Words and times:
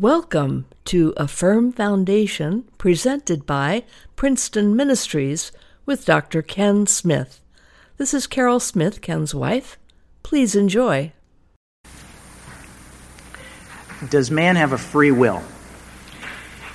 Welcome 0.00 0.64
to 0.86 1.12
A 1.18 1.28
Firm 1.28 1.70
Foundation 1.70 2.64
presented 2.78 3.44
by 3.44 3.84
Princeton 4.16 4.74
Ministries 4.74 5.52
with 5.84 6.06
Dr. 6.06 6.40
Ken 6.40 6.86
Smith. 6.86 7.42
This 7.98 8.14
is 8.14 8.26
Carol 8.26 8.58
Smith, 8.58 9.02
Ken's 9.02 9.34
wife. 9.34 9.78
Please 10.22 10.56
enjoy. 10.56 11.12
Does 14.08 14.30
man 14.30 14.56
have 14.56 14.72
a 14.72 14.78
free 14.78 15.10
will? 15.10 15.42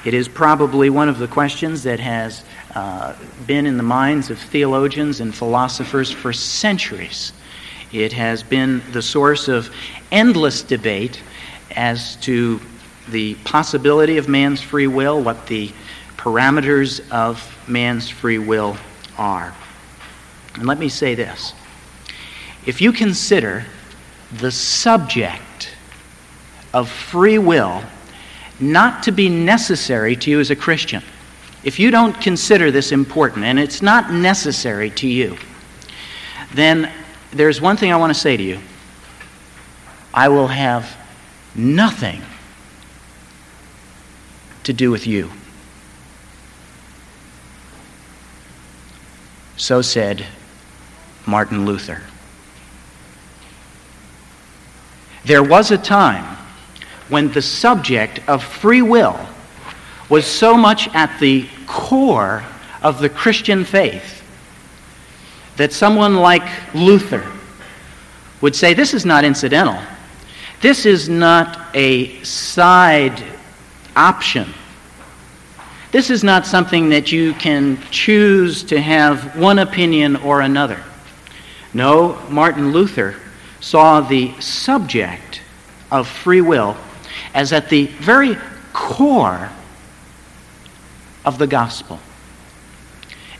It 0.05 0.13
is 0.13 0.27
probably 0.27 0.91
one 0.91 1.09
of 1.09 1.17
the 1.17 1.27
questions 1.27 1.81
that 1.81 1.99
has 1.99 2.43
uh, 2.75 3.15
been 3.47 3.65
in 3.65 3.77
the 3.77 3.83
minds 3.83 4.29
of 4.29 4.37
theologians 4.37 5.21
and 5.21 5.33
philosophers 5.33 6.11
for 6.11 6.31
centuries. 6.33 7.33
It 7.91 8.13
has 8.13 8.43
been 8.43 8.83
the 8.91 9.01
source 9.01 9.47
of 9.47 9.71
endless 10.11 10.61
debate 10.61 11.19
as 11.75 12.15
to 12.17 12.61
the 13.09 13.35
possibility 13.45 14.17
of 14.17 14.27
man's 14.27 14.61
free 14.61 14.87
will, 14.87 15.21
what 15.21 15.47
the 15.47 15.71
parameters 16.17 17.09
of 17.11 17.57
man's 17.67 18.09
free 18.09 18.37
will 18.37 18.77
are. 19.17 19.55
And 20.55 20.65
let 20.65 20.79
me 20.79 20.89
say 20.89 21.15
this 21.15 21.53
if 22.65 22.81
you 22.81 22.91
consider 22.91 23.65
the 24.39 24.51
subject 24.51 25.71
of 26.73 26.89
free 26.89 27.37
will 27.37 27.81
not 28.59 29.03
to 29.03 29.11
be 29.11 29.29
necessary 29.29 30.15
to 30.17 30.29
you 30.29 30.39
as 30.39 30.51
a 30.51 30.55
Christian, 30.55 31.01
if 31.63 31.79
you 31.79 31.91
don't 31.91 32.19
consider 32.21 32.71
this 32.71 32.91
important 32.91 33.45
and 33.45 33.59
it's 33.59 33.81
not 33.81 34.11
necessary 34.11 34.89
to 34.91 35.07
you, 35.07 35.37
then 36.53 36.91
there's 37.31 37.61
one 37.61 37.77
thing 37.77 37.91
I 37.91 37.97
want 37.97 38.13
to 38.13 38.19
say 38.19 38.35
to 38.35 38.43
you. 38.43 38.59
I 40.13 40.29
will 40.29 40.47
have 40.47 40.97
nothing 41.55 42.21
to 44.67 44.73
do 44.73 44.91
with 44.91 45.07
you. 45.07 45.31
So 49.55 49.81
said 49.81 50.25
Martin 51.25 51.65
Luther. 51.65 52.01
There 55.23 55.41
was 55.41 55.71
a 55.71 55.77
time 55.77 56.25
when 57.07 57.31
the 57.31 57.41
subject 57.41 58.19
of 58.27 58.43
free 58.43 58.81
will 58.81 59.17
was 60.09 60.25
so 60.25 60.57
much 60.57 60.93
at 60.93 61.17
the 61.21 61.47
core 61.65 62.43
of 62.81 62.99
the 62.99 63.07
Christian 63.07 63.63
faith 63.63 64.21
that 65.55 65.71
someone 65.71 66.17
like 66.17 66.75
Luther 66.75 67.25
would 68.41 68.53
say, 68.53 68.73
This 68.73 68.93
is 68.93 69.05
not 69.05 69.23
incidental. 69.23 69.79
This 70.59 70.85
is 70.85 71.07
not 71.07 71.73
a 71.73 72.21
side 72.23 73.23
option. 73.97 74.53
This 75.91 76.09
is 76.09 76.23
not 76.23 76.45
something 76.45 76.89
that 76.89 77.11
you 77.11 77.33
can 77.33 77.81
choose 77.89 78.63
to 78.65 78.79
have 78.79 79.35
one 79.35 79.57
opinion 79.57 80.17
or 80.17 80.41
another. 80.41 80.83
No, 81.73 82.21
Martin 82.29 82.71
Luther 82.71 83.15
saw 83.59 84.01
the 84.01 84.39
subject 84.39 85.41
of 85.91 86.07
free 86.07 86.41
will 86.41 86.77
as 87.33 87.51
at 87.51 87.69
the 87.69 87.87
very 87.87 88.37
core 88.71 89.49
of 91.25 91.37
the 91.39 91.47
gospel. 91.47 91.99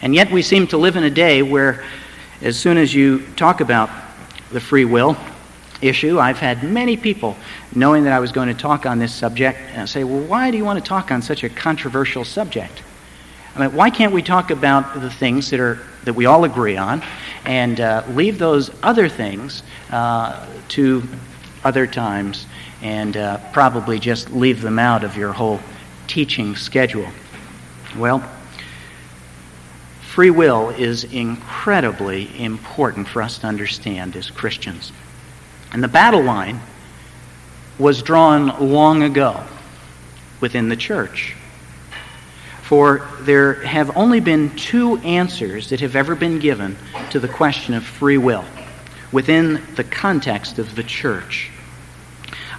And 0.01 0.15
yet 0.15 0.31
we 0.31 0.41
seem 0.41 0.67
to 0.67 0.77
live 0.77 0.95
in 0.95 1.03
a 1.03 1.09
day 1.09 1.43
where, 1.43 1.83
as 2.41 2.57
soon 2.57 2.77
as 2.77 2.93
you 2.93 3.25
talk 3.35 3.61
about 3.61 3.89
the 4.51 4.59
free 4.59 4.85
will, 4.85 5.17
issue. 5.81 6.19
I've 6.19 6.39
had 6.39 6.63
many 6.63 6.97
people, 6.97 7.35
knowing 7.75 8.03
that 8.05 8.13
I 8.13 8.19
was 8.19 8.31
going 8.31 8.47
to 8.47 8.53
talk 8.53 8.85
on 8.85 8.99
this 8.99 9.13
subject, 9.13 9.59
say, 9.87 10.03
Well, 10.03 10.21
why 10.21 10.51
do 10.51 10.57
you 10.57 10.65
want 10.65 10.83
to 10.83 10.87
talk 10.87 11.11
on 11.11 11.21
such 11.21 11.43
a 11.43 11.49
controversial 11.49 12.23
subject? 12.23 12.83
I 13.57 13.61
mean, 13.61 13.75
why 13.75 13.89
can't 13.89 14.13
we 14.13 14.21
talk 14.21 14.51
about 14.51 15.01
the 15.01 15.09
things 15.09 15.49
that, 15.49 15.59
are, 15.59 15.79
that 16.03 16.13
we 16.13 16.27
all 16.27 16.43
agree 16.43 16.77
on 16.77 17.01
and 17.43 17.79
uh, 17.79 18.03
leave 18.09 18.37
those 18.37 18.69
other 18.83 19.09
things 19.09 19.63
uh, 19.89 20.45
to 20.69 21.01
other 21.63 21.87
times 21.87 22.45
and 22.83 23.17
uh, 23.17 23.39
probably 23.53 23.97
just 23.97 24.29
leave 24.31 24.61
them 24.61 24.77
out 24.77 25.03
of 25.03 25.17
your 25.17 25.33
whole 25.33 25.59
teaching 26.05 26.55
schedule? 26.55 27.07
Well, 27.97 28.23
free 30.01 30.29
will 30.29 30.69
is 30.69 31.03
incredibly 31.05 32.29
important 32.39 33.07
for 33.07 33.23
us 33.23 33.39
to 33.39 33.47
understand 33.47 34.15
as 34.15 34.29
Christians. 34.29 34.91
And 35.71 35.83
the 35.83 35.87
battle 35.87 36.21
line 36.21 36.61
was 37.77 38.01
drawn 38.01 38.71
long 38.71 39.03
ago 39.03 39.43
within 40.39 40.69
the 40.69 40.75
church. 40.75 41.35
For 42.63 43.07
there 43.21 43.53
have 43.65 43.95
only 43.95 44.19
been 44.19 44.55
two 44.55 44.97
answers 44.97 45.69
that 45.69 45.79
have 45.79 45.95
ever 45.95 46.15
been 46.15 46.39
given 46.39 46.75
to 47.11 47.19
the 47.19 47.27
question 47.27 47.73
of 47.73 47.83
free 47.85 48.17
will 48.17 48.43
within 49.11 49.61
the 49.75 49.83
context 49.83 50.59
of 50.59 50.75
the 50.75 50.83
church. 50.83 51.49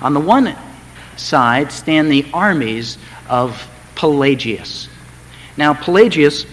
On 0.01 0.15
the 0.15 0.21
one 0.21 0.57
side 1.17 1.73
stand 1.73 2.11
the 2.11 2.27
armies 2.33 2.97
of 3.29 3.69
Pelagius. 3.97 4.89
Now, 5.57 5.75
Pelagius 5.75 6.47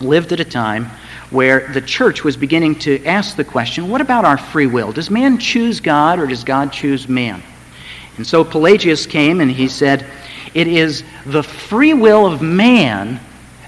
lived 0.00 0.32
at 0.32 0.40
a 0.40 0.44
time 0.44 0.90
where 1.36 1.68
the 1.68 1.82
church 1.82 2.24
was 2.24 2.34
beginning 2.34 2.74
to 2.74 3.04
ask 3.04 3.36
the 3.36 3.44
question 3.44 3.90
what 3.90 4.00
about 4.00 4.24
our 4.24 4.38
free 4.38 4.66
will? 4.66 4.90
Does 4.90 5.10
man 5.10 5.36
choose 5.36 5.80
God 5.80 6.18
or 6.18 6.26
does 6.26 6.44
God 6.44 6.72
choose 6.72 7.10
man? 7.10 7.42
And 8.16 8.26
so 8.26 8.42
Pelagius 8.42 9.04
came 9.04 9.42
and 9.42 9.50
he 9.50 9.68
said, 9.68 10.06
It 10.54 10.66
is 10.66 11.04
the 11.26 11.42
free 11.42 11.92
will 11.92 12.24
of 12.24 12.40
man 12.40 13.20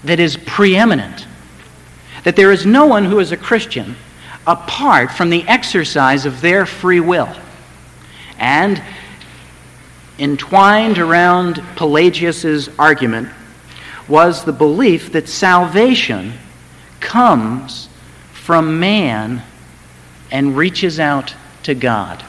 that 0.02 0.18
is 0.18 0.38
preeminent. 0.38 1.26
That 2.24 2.36
there 2.36 2.52
is 2.52 2.64
no 2.64 2.86
one 2.86 3.04
who 3.04 3.18
is 3.18 3.32
a 3.32 3.36
Christian 3.36 3.96
apart 4.46 5.12
from 5.12 5.28
the 5.28 5.46
exercise 5.46 6.24
of 6.24 6.40
their 6.40 6.64
free 6.64 7.00
will. 7.00 7.28
And 8.38 8.82
entwined 10.18 10.96
around 10.96 11.62
Pelagius's 11.76 12.70
argument 12.78 13.28
was 14.08 14.46
the 14.46 14.54
belief 14.54 15.12
that 15.12 15.28
salvation 15.28 16.32
comes 17.00 17.88
from 18.32 18.80
man 18.80 19.42
and 20.30 20.56
reaches 20.56 21.00
out 21.00 21.34
to 21.62 21.74
God. 21.74 22.24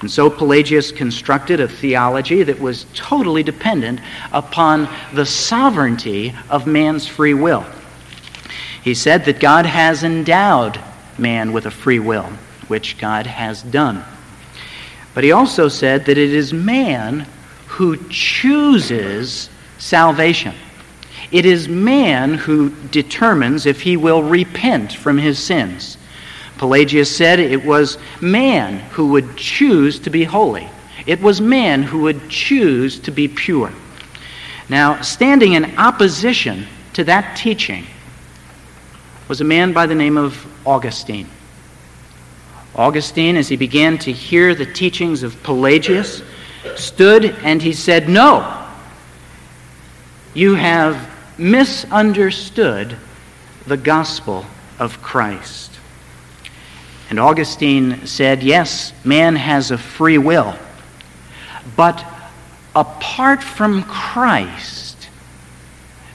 And 0.00 0.10
so 0.10 0.28
Pelagius 0.28 0.90
constructed 0.90 1.60
a 1.60 1.68
theology 1.68 2.42
that 2.42 2.58
was 2.58 2.86
totally 2.92 3.44
dependent 3.44 4.00
upon 4.32 4.88
the 5.14 5.24
sovereignty 5.24 6.34
of 6.50 6.66
man's 6.66 7.06
free 7.06 7.34
will. 7.34 7.64
He 8.82 8.94
said 8.94 9.24
that 9.26 9.38
God 9.38 9.64
has 9.64 10.02
endowed 10.02 10.80
man 11.18 11.52
with 11.52 11.66
a 11.66 11.70
free 11.70 12.00
will, 12.00 12.26
which 12.66 12.98
God 12.98 13.28
has 13.28 13.62
done. 13.62 14.04
But 15.14 15.22
he 15.22 15.30
also 15.30 15.68
said 15.68 16.06
that 16.06 16.18
it 16.18 16.32
is 16.32 16.52
man 16.52 17.26
who 17.68 17.96
chooses 18.08 19.50
salvation. 19.78 20.54
It 21.32 21.46
is 21.46 21.66
man 21.66 22.34
who 22.34 22.70
determines 22.90 23.64
if 23.64 23.80
he 23.80 23.96
will 23.96 24.22
repent 24.22 24.92
from 24.92 25.16
his 25.16 25.38
sins. 25.38 25.96
Pelagius 26.58 27.14
said 27.14 27.40
it 27.40 27.64
was 27.64 27.96
man 28.20 28.80
who 28.90 29.08
would 29.08 29.36
choose 29.36 29.98
to 30.00 30.10
be 30.10 30.24
holy. 30.24 30.68
It 31.06 31.20
was 31.22 31.40
man 31.40 31.82
who 31.82 32.00
would 32.00 32.28
choose 32.28 33.00
to 33.00 33.10
be 33.10 33.28
pure. 33.28 33.72
Now, 34.68 35.00
standing 35.00 35.54
in 35.54 35.78
opposition 35.78 36.66
to 36.92 37.04
that 37.04 37.36
teaching 37.36 37.86
was 39.26 39.40
a 39.40 39.44
man 39.44 39.72
by 39.72 39.86
the 39.86 39.94
name 39.94 40.18
of 40.18 40.46
Augustine. 40.66 41.28
Augustine, 42.74 43.36
as 43.36 43.48
he 43.48 43.56
began 43.56 43.98
to 43.98 44.12
hear 44.12 44.54
the 44.54 44.66
teachings 44.66 45.22
of 45.22 45.42
Pelagius, 45.42 46.22
stood 46.76 47.24
and 47.42 47.60
he 47.60 47.72
said, 47.72 48.08
No, 48.08 48.66
you 50.34 50.54
have 50.54 51.11
misunderstood 51.38 52.96
the 53.66 53.76
gospel 53.76 54.44
of 54.78 55.02
Christ. 55.02 55.78
And 57.10 57.20
Augustine 57.20 58.06
said, 58.06 58.42
yes, 58.42 58.92
man 59.04 59.36
has 59.36 59.70
a 59.70 59.78
free 59.78 60.18
will, 60.18 60.56
but 61.76 62.04
apart 62.74 63.42
from 63.42 63.82
Christ, 63.84 65.08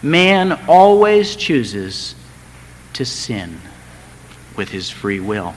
man 0.02 0.54
always 0.68 1.36
chooses 1.36 2.16
to 2.94 3.06
sin 3.06 3.60
with 4.56 4.70
his 4.70 4.90
free 4.90 5.20
will. 5.20 5.54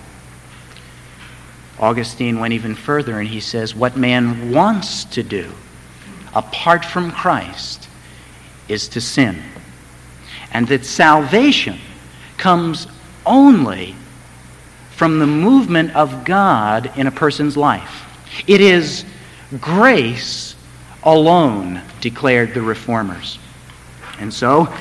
Augustine 1.78 2.38
went 2.38 2.52
even 2.52 2.74
further 2.74 3.18
and 3.18 3.26
he 3.26 3.40
says, 3.40 3.74
What 3.74 3.96
man 3.96 4.52
wants 4.52 5.06
to 5.06 5.22
do 5.22 5.50
apart 6.34 6.84
from 6.84 7.10
Christ 7.10 7.88
is 8.70 8.88
to 8.88 9.00
sin 9.00 9.42
and 10.52 10.66
that 10.68 10.84
salvation 10.84 11.78
comes 12.36 12.86
only 13.24 13.94
from 14.90 15.18
the 15.18 15.26
movement 15.26 15.94
of 15.94 16.24
God 16.24 16.92
in 16.96 17.06
a 17.06 17.10
person's 17.10 17.56
life. 17.56 18.06
It 18.46 18.60
is 18.60 19.04
grace 19.60 20.54
alone, 21.02 21.80
declared 22.00 22.54
the 22.54 22.62
reformers. 22.62 23.38
And 24.18 24.32
so, 24.32 24.72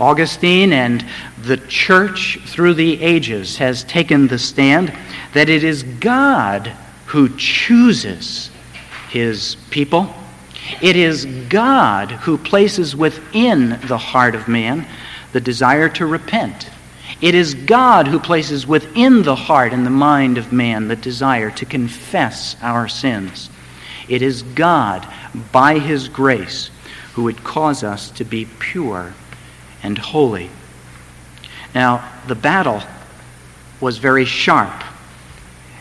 Augustine 0.00 0.72
and 0.72 1.04
the 1.42 1.56
church 1.56 2.38
through 2.46 2.74
the 2.74 3.00
ages 3.02 3.56
has 3.58 3.84
taken 3.84 4.26
the 4.26 4.38
stand 4.38 4.92
that 5.34 5.48
it 5.48 5.64
is 5.64 5.82
God 5.82 6.68
who 7.06 7.28
chooses 7.36 8.50
his 9.10 9.56
people. 9.70 10.12
It 10.80 10.96
is 10.96 11.26
God 11.48 12.10
who 12.10 12.38
places 12.38 12.94
within 12.94 13.78
the 13.86 13.98
heart 13.98 14.34
of 14.34 14.48
man 14.48 14.86
the 15.32 15.40
desire 15.40 15.88
to 15.90 16.06
repent. 16.06 16.70
It 17.20 17.34
is 17.34 17.54
God 17.54 18.06
who 18.06 18.20
places 18.20 18.66
within 18.66 19.22
the 19.22 19.34
heart 19.34 19.72
and 19.72 19.84
the 19.84 19.90
mind 19.90 20.38
of 20.38 20.52
man 20.52 20.88
the 20.88 20.96
desire 20.96 21.50
to 21.52 21.64
confess 21.64 22.56
our 22.62 22.88
sins. 22.88 23.50
It 24.08 24.22
is 24.22 24.42
God, 24.42 25.06
by 25.52 25.78
his 25.78 26.08
grace, 26.08 26.70
who 27.14 27.24
would 27.24 27.42
cause 27.44 27.82
us 27.82 28.10
to 28.12 28.24
be 28.24 28.46
pure 28.58 29.14
and 29.82 29.98
holy. 29.98 30.50
Now, 31.74 32.08
the 32.26 32.34
battle 32.34 32.82
was 33.80 33.98
very 33.98 34.24
sharp, 34.24 34.84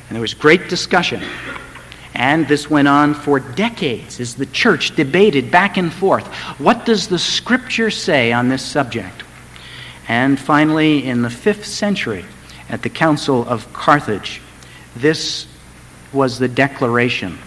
and 0.08 0.16
there 0.16 0.22
was 0.22 0.34
great 0.34 0.68
discussion. 0.70 1.24
And 2.18 2.48
this 2.48 2.68
went 2.68 2.88
on 2.88 3.14
for 3.14 3.40
decades 3.40 4.20
as 4.20 4.34
the 4.34 4.48
church 4.48 4.96
debated 4.96 5.52
back 5.52 5.78
and 5.78 5.94
forth. 5.94 6.26
What 6.60 6.84
does 6.84 7.08
the 7.08 7.20
scripture 7.20 7.92
say 7.92 8.34
on 8.34 8.50
this 8.50 8.64
subject? 8.64 9.24
And 10.08 10.40
finally, 10.40 11.06
in 11.06 11.22
the 11.22 11.30
fifth 11.30 11.68
century, 11.68 12.26
at 12.70 12.82
the 12.82 12.90
Council 12.90 13.48
of 13.48 13.72
Carthage, 13.72 14.42
this 14.96 15.46
was 16.12 16.40
the 16.40 16.48
declaration 16.48 17.38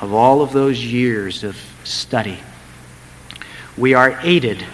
of 0.00 0.14
all 0.14 0.40
of 0.40 0.52
those 0.52 0.84
years 0.84 1.42
of 1.42 1.56
study. 1.82 2.38
We 3.76 3.92
are 3.94 4.20
aided 4.22 4.64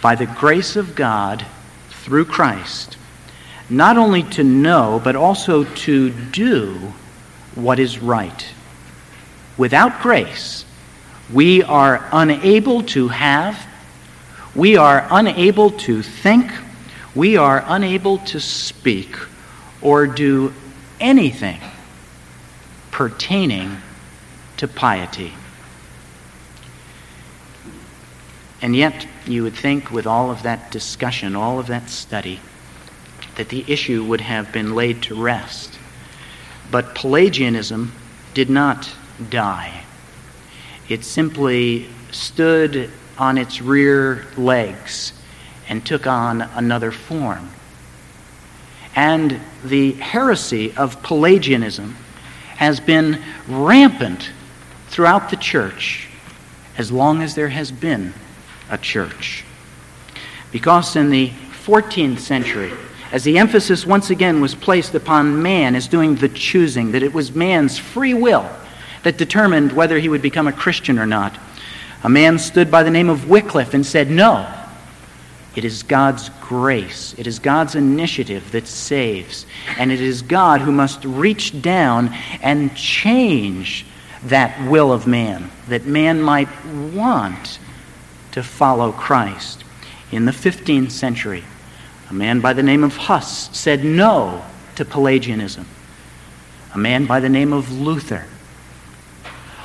by 0.00 0.14
the 0.14 0.26
grace 0.26 0.76
of 0.76 0.94
God 0.94 1.44
through 1.90 2.24
Christ, 2.24 2.96
not 3.68 3.98
only 3.98 4.22
to 4.30 4.42
know, 4.42 4.98
but 5.04 5.14
also 5.14 5.64
to 5.64 6.08
do 6.08 6.94
what 7.54 7.78
is 7.78 7.98
right. 7.98 8.46
Without 9.56 10.00
grace, 10.00 10.64
we 11.32 11.62
are 11.62 12.08
unable 12.12 12.82
to 12.82 13.08
have, 13.08 13.66
we 14.54 14.76
are 14.76 15.06
unable 15.10 15.70
to 15.70 16.02
think, 16.02 16.50
we 17.14 17.36
are 17.36 17.62
unable 17.66 18.18
to 18.18 18.40
speak 18.40 19.16
or 19.80 20.06
do 20.06 20.52
anything 21.00 21.60
pertaining 22.90 23.78
to 24.56 24.68
piety. 24.68 25.32
And 28.62 28.76
yet, 28.76 29.06
you 29.26 29.42
would 29.42 29.56
think, 29.56 29.90
with 29.90 30.06
all 30.06 30.30
of 30.30 30.44
that 30.44 30.70
discussion, 30.70 31.34
all 31.34 31.58
of 31.58 31.66
that 31.66 31.90
study, 31.90 32.38
that 33.34 33.48
the 33.48 33.64
issue 33.66 34.04
would 34.04 34.20
have 34.20 34.52
been 34.52 34.74
laid 34.74 35.02
to 35.04 35.20
rest. 35.20 35.71
But 36.72 36.94
Pelagianism 36.94 37.92
did 38.32 38.48
not 38.48 38.90
die, 39.28 39.84
it 40.88 41.04
simply 41.04 41.86
stood 42.10 42.90
on 43.18 43.36
its 43.36 43.60
rear 43.60 44.26
legs 44.38 45.12
and 45.68 45.84
took 45.84 46.06
on 46.06 46.40
another 46.40 46.90
form. 46.90 47.50
And 48.96 49.38
the 49.62 49.92
heresy 49.92 50.74
of 50.74 51.02
Pelagianism 51.02 51.94
has 52.56 52.80
been 52.80 53.22
rampant 53.46 54.30
throughout 54.88 55.28
the 55.28 55.36
church 55.36 56.08
as 56.78 56.90
long 56.90 57.22
as 57.22 57.34
there 57.34 57.50
has 57.50 57.70
been 57.70 58.14
a 58.70 58.78
church. 58.78 59.44
Because 60.50 60.96
in 60.96 61.10
the 61.10 61.28
14th 61.66 62.18
century, 62.18 62.72
as 63.12 63.24
the 63.24 63.38
emphasis 63.38 63.86
once 63.86 64.08
again 64.08 64.40
was 64.40 64.54
placed 64.54 64.94
upon 64.94 65.42
man 65.42 65.74
as 65.74 65.86
doing 65.86 66.14
the 66.16 66.30
choosing, 66.30 66.92
that 66.92 67.02
it 67.02 67.12
was 67.12 67.34
man's 67.34 67.78
free 67.78 68.14
will 68.14 68.48
that 69.02 69.18
determined 69.18 69.72
whether 69.72 69.98
he 69.98 70.08
would 70.08 70.22
become 70.22 70.48
a 70.48 70.52
Christian 70.52 70.98
or 70.98 71.06
not, 71.06 71.38
a 72.02 72.08
man 72.08 72.38
stood 72.38 72.70
by 72.70 72.82
the 72.82 72.90
name 72.90 73.10
of 73.10 73.28
Wycliffe 73.28 73.74
and 73.74 73.84
said, 73.84 74.10
No, 74.10 74.50
it 75.54 75.64
is 75.64 75.82
God's 75.82 76.30
grace, 76.40 77.14
it 77.18 77.26
is 77.26 77.38
God's 77.38 77.74
initiative 77.74 78.50
that 78.52 78.66
saves, 78.66 79.44
and 79.78 79.92
it 79.92 80.00
is 80.00 80.22
God 80.22 80.62
who 80.62 80.72
must 80.72 81.04
reach 81.04 81.60
down 81.60 82.14
and 82.40 82.74
change 82.74 83.84
that 84.24 84.70
will 84.70 84.90
of 84.90 85.06
man, 85.06 85.50
that 85.68 85.84
man 85.84 86.22
might 86.22 86.48
want 86.94 87.58
to 88.32 88.42
follow 88.42 88.90
Christ. 88.92 89.64
In 90.10 90.24
the 90.24 90.32
15th 90.32 90.90
century, 90.90 91.44
a 92.12 92.14
man 92.14 92.40
by 92.40 92.52
the 92.52 92.62
name 92.62 92.84
of 92.84 92.94
Huss 92.94 93.48
said 93.56 93.84
no 93.84 94.44
to 94.74 94.84
Pelagianism. 94.84 95.66
A 96.74 96.78
man 96.78 97.06
by 97.06 97.20
the 97.20 97.28
name 97.30 97.54
of 97.54 97.72
Luther. 97.72 98.26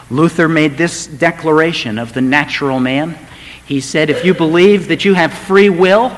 Luther 0.09 0.47
made 0.47 0.77
this 0.77 1.07
declaration 1.07 1.99
of 1.99 2.13
the 2.13 2.21
natural 2.21 2.79
man. 2.79 3.17
He 3.65 3.81
said, 3.81 4.09
If 4.09 4.23
you 4.23 4.33
believe 4.33 4.87
that 4.87 5.03
you 5.03 5.13
have 5.13 5.33
free 5.33 5.69
will, 5.69 6.15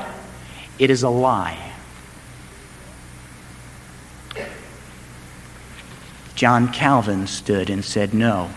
it 0.78 0.88
is 0.88 1.02
a 1.02 1.08
lie. 1.08 1.72
John 6.36 6.72
Calvin 6.72 7.26
stood 7.26 7.70
and 7.70 7.84
said, 7.84 8.14
No, 8.14 8.50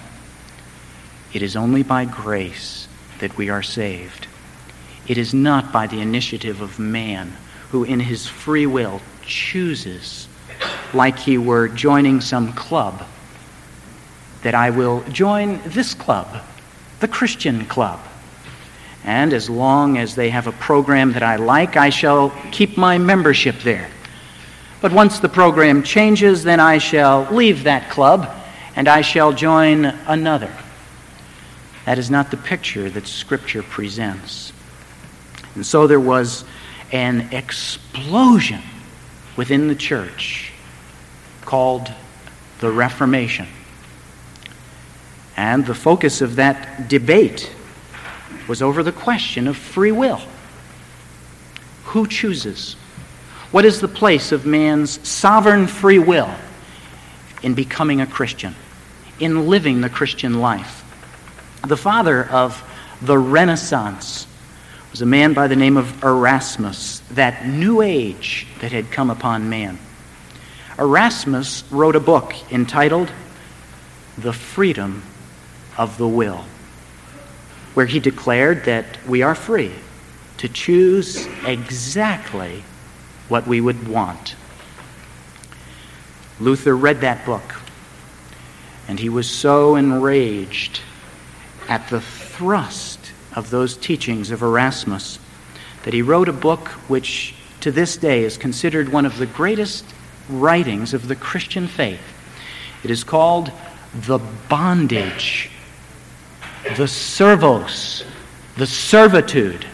it 1.34 1.42
is 1.42 1.56
only 1.56 1.82
by 1.82 2.06
grace 2.06 2.88
that 3.18 3.36
we 3.36 3.50
are 3.50 3.64
saved. 3.64 4.28
It 5.08 5.18
is 5.18 5.34
not 5.34 5.74
by 5.74 5.88
the 5.88 6.02
initiative 6.02 6.62
of 6.62 6.78
man 6.78 7.36
who, 7.74 7.84
in 7.84 8.00
his 8.00 8.28
free 8.28 8.68
will, 8.68 9.02
chooses, 9.26 10.28
like 10.94 11.18
he 11.18 11.40
were 11.40 11.68
joining 11.68 12.22
some 12.22 12.54
club, 12.54 13.04
that 14.44 14.54
I 14.54 14.70
will 14.70 15.02
join 15.06 15.60
this 15.66 15.96
club, 15.96 16.44
the 17.00 17.08
Christian 17.08 17.66
club. 17.66 18.00
And 19.04 19.34
as 19.34 19.50
long 19.50 19.98
as 19.98 20.14
they 20.14 20.30
have 20.30 20.46
a 20.46 20.52
program 20.52 21.14
that 21.14 21.24
I 21.24 21.38
like, 21.38 21.76
I 21.76 21.90
shall 21.90 22.30
keep 22.52 22.78
my 22.78 23.00
membership 23.00 23.56
there. 23.64 23.90
But 24.80 24.92
once 24.92 25.18
the 25.18 25.28
program 25.28 25.82
changes, 25.82 26.44
then 26.44 26.60
I 26.60 26.78
shall 26.78 27.28
leave 27.32 27.64
that 27.64 27.90
club 27.90 28.30
and 28.76 28.88
I 28.88 29.02
shall 29.02 29.34
join 29.34 29.86
another. 29.86 30.54
That 31.88 31.98
is 31.98 32.12
not 32.12 32.30
the 32.30 32.38
picture 32.38 32.88
that 32.92 33.08
Scripture 33.08 33.64
presents. 33.64 34.54
And 35.56 35.66
so 35.66 35.88
there 35.88 36.00
was 36.00 36.46
an 36.94 37.34
explosion 37.34 38.62
within 39.36 39.68
the 39.68 39.76
church 39.76 40.54
called 41.42 41.92
the 42.60 42.72
Reformation. 42.72 43.48
And 45.36 45.66
the 45.66 45.74
focus 45.74 46.22
of 46.22 46.36
that 46.36 46.88
debate 46.88 47.52
was 48.48 48.62
over 48.62 48.84
the 48.84 48.92
question 48.92 49.48
of 49.48 49.58
free 49.58 49.92
will. 49.92 50.22
Who 51.86 52.06
chooses? 52.06 52.76
What 53.52 53.66
is 53.66 53.82
the 53.82 53.88
place 53.88 54.32
of 54.32 54.46
man's 54.46 55.06
sovereign 55.08 55.66
free 55.66 56.00
will 56.00 56.34
in 57.42 57.56
becoming 57.56 58.02
a 58.02 58.08
Christian, 58.08 58.56
in 59.20 59.48
living 59.48 59.82
the 59.82 59.90
Christian 59.90 60.40
life? 60.40 60.84
The 61.68 61.78
father 61.78 62.26
of 62.30 62.64
the 63.02 63.18
Renaissance 63.18 64.28
was 64.94 65.02
a 65.02 65.08
man 65.08 65.34
by 65.34 65.48
the 65.48 65.56
name 65.56 65.76
of 65.76 66.04
Erasmus, 66.04 67.00
that 67.10 67.48
new 67.48 67.82
age 67.82 68.46
that 68.62 68.72
had 68.72 68.92
come 68.92 69.10
upon 69.10 69.50
man. 69.50 69.80
Erasmus 70.78 71.64
wrote 71.72 71.96
a 71.96 72.00
book 72.00 72.36
entitled 72.52 73.12
The 74.20 74.34
Freedom 74.34 75.02
of 75.80 75.98
the 75.98 76.08
Will, 76.08 76.46
where 77.74 77.88
he 77.88 78.00
declared 78.00 78.66
that 78.66 78.86
we 79.08 79.24
are 79.24 79.34
free 79.34 79.72
to 80.38 80.48
choose 80.48 81.26
exactly 81.44 82.64
what 83.30 83.48
we 83.48 83.60
would 83.60 83.88
want. 83.88 84.36
Luther 86.40 86.78
read 86.78 87.02
that 87.02 87.26
book, 87.26 87.56
and 88.88 89.00
he 89.00 89.10
was 89.10 89.28
so 89.28 89.76
enraged 89.76 90.82
at 91.68 91.90
the 91.90 92.00
thrust 92.00 93.13
of 93.36 93.50
those 93.50 93.78
teachings 93.78 94.32
of 94.32 94.42
Erasmus 94.42 95.20
that 95.84 95.94
he 95.94 96.02
wrote 96.02 96.30
a 96.30 96.34
book 96.34 96.70
which 96.88 97.36
to 97.62 97.72
this 97.72 97.98
day 97.98 98.24
is 98.24 98.38
considered 98.38 98.90
one 98.90 99.06
of 99.06 99.18
the 99.18 99.26
greatest 99.26 99.86
writings 100.30 100.94
of 100.94 101.08
the 101.08 101.16
Christian 101.16 101.68
faith. 101.68 102.02
It 102.84 102.92
is 102.92 103.04
called 103.04 103.52
The 103.94 104.20
Bondage, 104.50 105.50
the 106.78 106.88
Servos, 106.88 108.04
the 108.58 108.68
Servitude, 108.68 109.66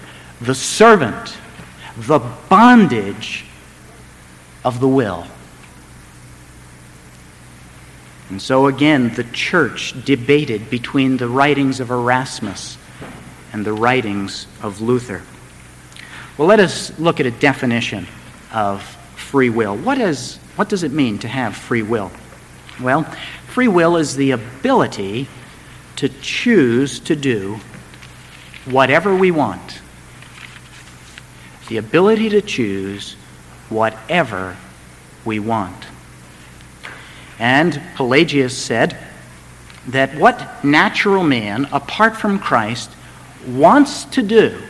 the 0.42 0.56
Servant, 0.56 1.38
the 1.98 2.20
Bondage 2.50 3.46
of 4.64 4.80
the 4.80 4.88
Will. 4.88 5.26
And 8.30 8.42
so 8.42 8.68
again, 8.68 9.10
the 9.16 9.24
church 9.24 9.96
debated 10.06 10.70
between 10.70 11.18
the 11.18 11.28
writings 11.28 11.80
of 11.80 11.90
Erasmus 11.90 12.78
and 13.54 13.66
the 13.66 13.74
writings 13.74 14.48
of 14.62 14.82
Luther. 14.82 15.22
Well, 16.38 16.48
let 16.48 16.60
us 16.60 16.98
look 17.00 17.20
at 17.20 17.26
a 17.26 17.32
definition 17.32 18.08
of 18.54 18.82
free 19.16 19.50
will. 19.50 19.76
What, 19.76 19.98
is, 20.00 20.38
what 20.56 20.70
does 20.70 20.84
it 20.84 20.92
mean 20.92 21.20
to 21.20 21.28
have 21.28 21.56
free 21.56 21.82
will? 21.82 22.12
Well, 22.82 23.04
free 23.48 23.68
will 23.68 23.98
is 23.98 24.16
the 24.16 24.32
ability 24.32 25.28
to 25.98 26.08
choose 26.08 27.00
to 27.02 27.16
do 27.16 27.60
whatever 28.66 29.16
we 29.16 29.32
want. 29.32 29.82
The 31.68 31.78
ability 31.78 32.30
to 32.30 32.42
choose 32.42 33.14
whatever 33.68 34.56
we 35.26 35.40
want. 35.40 35.86
And 37.38 37.82
Pelagius 37.96 38.58
said 38.58 38.98
that 39.88 40.16
what 40.16 40.64
natural 40.64 41.24
man, 41.24 41.68
apart 41.72 42.16
from 42.16 42.40
Christ, 42.40 42.92
wants 43.48 44.06
to 44.06 44.22
do, 44.22 44.62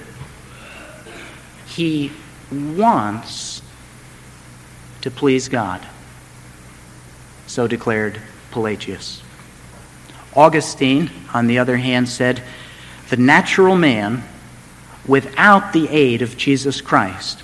he 1.67 2.11
wants 2.51 3.61
to 5.01 5.11
please 5.11 5.47
God. 5.47 5.85
So 7.47 7.67
declared 7.67 8.19
Pelagius. 8.51 9.21
Augustine, 10.35 11.09
on 11.33 11.47
the 11.47 11.59
other 11.59 11.77
hand, 11.77 12.07
said, 12.07 12.43
The 13.09 13.17
natural 13.17 13.75
man, 13.75 14.23
without 15.07 15.73
the 15.73 15.87
aid 15.89 16.21
of 16.21 16.37
Jesus 16.37 16.81
Christ, 16.81 17.41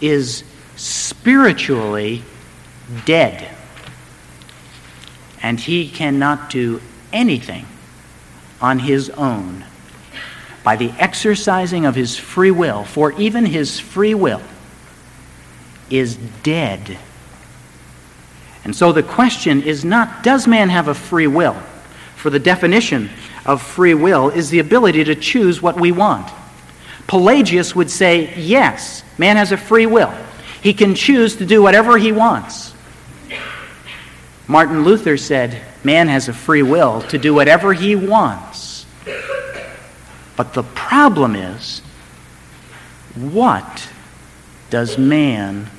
is 0.00 0.44
spiritually 0.76 2.22
dead 3.04 3.54
and 5.44 5.60
he 5.60 5.90
cannot 5.90 6.48
do 6.48 6.80
anything 7.12 7.66
on 8.62 8.78
his 8.78 9.10
own 9.10 9.62
by 10.64 10.76
the 10.76 10.90
exercising 10.98 11.86
of 11.86 11.94
his 11.94 12.16
free 12.16 12.50
will, 12.50 12.84
for 12.84 13.12
even 13.12 13.46
his 13.46 13.78
free 13.78 14.14
will 14.14 14.42
is 15.90 16.16
dead. 16.42 16.98
And 18.64 18.74
so 18.74 18.90
the 18.92 19.02
question 19.02 19.62
is 19.62 19.84
not 19.84 20.24
does 20.24 20.48
man 20.48 20.70
have 20.70 20.88
a 20.88 20.94
free 20.94 21.26
will? 21.26 21.54
For 22.16 22.30
the 22.30 22.38
definition 22.38 23.10
of 23.44 23.62
free 23.62 23.94
will 23.94 24.30
is 24.30 24.48
the 24.48 24.58
ability 24.58 25.04
to 25.04 25.14
choose 25.14 25.60
what 25.60 25.78
we 25.78 25.92
want. 25.92 26.32
Pelagius 27.06 27.76
would 27.76 27.90
say, 27.90 28.34
yes, 28.34 29.04
man 29.18 29.36
has 29.36 29.52
a 29.52 29.58
free 29.58 29.84
will. 29.84 30.12
He 30.62 30.72
can 30.72 30.94
choose 30.94 31.36
to 31.36 31.46
do 31.46 31.62
whatever 31.62 31.98
he 31.98 32.10
wants. 32.10 32.74
Martin 34.46 34.84
Luther 34.84 35.16
said, 35.16 35.60
Man 35.84 36.08
has 36.08 36.28
a 36.28 36.32
free 36.32 36.62
will 36.62 37.02
to 37.02 37.18
do 37.18 37.34
whatever 37.34 37.72
he 37.72 37.96
wants. 37.96 38.53
But 40.36 40.54
the 40.54 40.62
problem 40.62 41.36
is, 41.36 41.80
what 43.14 43.88
does 44.70 44.98
man 44.98 45.70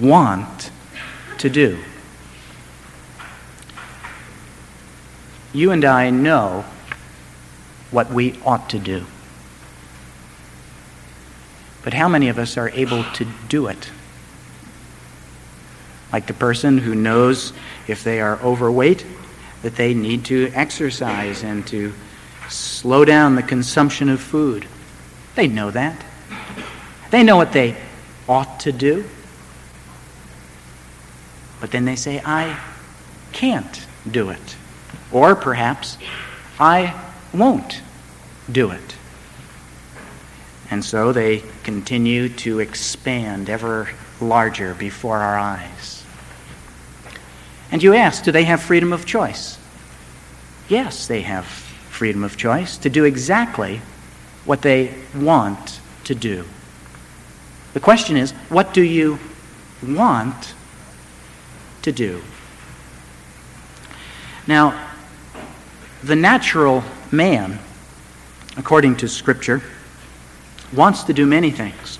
want 0.00 0.70
to 1.38 1.48
do? 1.48 1.78
You 5.52 5.70
and 5.70 5.84
I 5.84 6.10
know 6.10 6.64
what 7.90 8.10
we 8.10 8.38
ought 8.44 8.70
to 8.70 8.78
do. 8.78 9.04
But 11.84 11.94
how 11.94 12.08
many 12.08 12.28
of 12.28 12.38
us 12.38 12.56
are 12.56 12.70
able 12.70 13.04
to 13.04 13.26
do 13.48 13.66
it? 13.66 13.90
like 16.12 16.26
the 16.26 16.34
person 16.34 16.78
who 16.78 16.94
knows 16.94 17.52
if 17.88 18.04
they 18.04 18.20
are 18.20 18.38
overweight 18.42 19.04
that 19.62 19.76
they 19.76 19.94
need 19.94 20.24
to 20.26 20.52
exercise 20.54 21.42
and 21.42 21.66
to 21.66 21.92
slow 22.48 23.04
down 23.04 23.34
the 23.36 23.42
consumption 23.42 24.08
of 24.08 24.20
food. 24.20 24.66
They 25.34 25.48
know 25.48 25.70
that. 25.70 26.04
They 27.10 27.22
know 27.22 27.36
what 27.36 27.52
they 27.52 27.76
ought 28.28 28.60
to 28.60 28.72
do. 28.72 29.04
But 31.60 31.70
then 31.70 31.84
they 31.84 31.96
say, 31.96 32.20
I 32.24 32.58
can't 33.32 33.86
do 34.10 34.30
it. 34.30 34.56
Or 35.12 35.34
perhaps, 35.36 35.98
I 36.58 37.00
won't 37.32 37.82
do 38.50 38.70
it. 38.70 38.96
And 40.70 40.84
so 40.84 41.12
they 41.12 41.42
continue 41.64 42.28
to 42.30 42.60
expand 42.60 43.50
ever 43.50 43.90
larger 44.20 44.74
before 44.74 45.18
our 45.18 45.38
eyes. 45.38 46.04
And 47.70 47.82
you 47.82 47.94
ask, 47.94 48.24
do 48.24 48.32
they 48.32 48.44
have 48.44 48.62
freedom 48.62 48.92
of 48.92 49.06
choice? 49.06 49.58
Yes, 50.68 51.06
they 51.06 51.22
have 51.22 51.46
freedom 51.92 52.24
of 52.24 52.36
choice 52.36 52.78
to 52.78 52.88
do 52.88 53.04
exactly 53.04 53.82
what 54.46 54.62
they 54.62 54.94
want 55.14 55.78
to 56.04 56.14
do. 56.14 56.44
The 57.74 57.80
question 57.80 58.16
is, 58.16 58.32
what 58.48 58.72
do 58.72 58.82
you 58.82 59.18
want 59.86 60.54
to 61.82 61.92
do? 61.92 62.22
Now, 64.46 64.90
the 66.02 66.16
natural 66.16 66.82
man, 67.12 67.58
according 68.56 68.96
to 68.96 69.08
Scripture, 69.08 69.62
wants 70.72 71.04
to 71.04 71.12
do 71.12 71.26
many 71.26 71.50
things. 71.50 71.98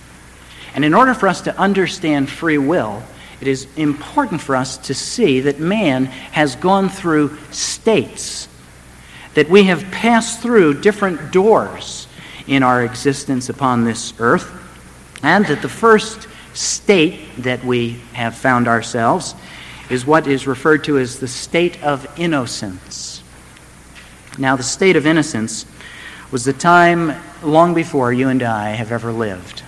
And 0.75 0.85
in 0.85 0.95
order 0.95 1.13
for 1.13 1.29
us 1.29 1.43
to 1.43 1.57
understand 1.59 2.31
free 2.31 2.59
will, 2.59 3.03
it 3.41 3.47
is 3.47 3.67
important 3.77 4.41
for 4.41 4.57
us 4.57 4.79
to 4.79 4.95
see 4.95 5.41
that 5.41 5.61
man 5.61 6.07
has 6.07 6.57
gone 6.57 6.89
through 6.89 7.37
states, 7.51 8.49
that 9.35 9.49
we 9.49 9.65
have 9.65 9.83
passed 9.91 10.41
through 10.41 10.81
different 10.81 11.33
doors 11.33 12.07
in 12.47 12.63
our 12.63 12.85
existence 12.85 13.49
upon 13.49 13.85
this 13.85 14.13
earth, 14.19 14.51
and 15.23 15.47
that 15.47 15.63
the 15.63 15.69
first 15.69 16.29
state 16.55 17.21
that 17.39 17.65
we 17.65 18.01
have 18.13 18.37
found 18.37 18.69
ourselves 18.69 19.35
is 19.89 20.07
what 20.07 20.27
is 20.27 20.47
referred 20.47 20.85
to 20.85 20.99
as 20.99 21.19
the 21.19 21.29
state 21.29 21.83
of 21.83 22.07
innocence. 22.19 23.23
Now, 24.39 24.57
the 24.57 24.63
state 24.63 24.97
of 24.97 25.07
innocence 25.07 25.67
was 26.31 26.45
the 26.45 26.53
time 26.53 27.15
long 27.43 27.75
before 27.75 28.13
you 28.13 28.29
and 28.29 28.43
I 28.43 28.71
have 28.71 28.93
ever 28.93 29.13
lived. 29.13 29.63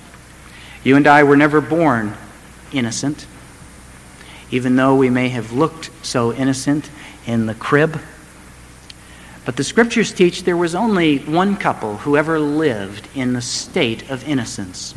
You 0.83 0.97
and 0.97 1.07
I 1.07 1.23
were 1.23 1.37
never 1.37 1.61
born 1.61 2.15
innocent 2.73 3.27
even 4.55 4.77
though 4.77 4.95
we 4.95 5.11
may 5.11 5.29
have 5.31 5.53
looked 5.53 5.91
so 6.05 6.33
innocent 6.33 6.89
in 7.27 7.47
the 7.47 7.55
crib. 7.55 8.01
But 9.45 9.57
the 9.57 9.65
scriptures 9.65 10.13
teach 10.13 10.45
there 10.45 10.57
was 10.57 10.75
only 10.75 11.19
one 11.19 11.57
couple 11.57 11.99
who 11.99 12.17
ever 12.17 12.39
lived 12.39 13.09
in 13.15 13.35
the 13.35 13.43
state 13.43 14.11
of 14.11 14.27
innocence, 14.27 14.95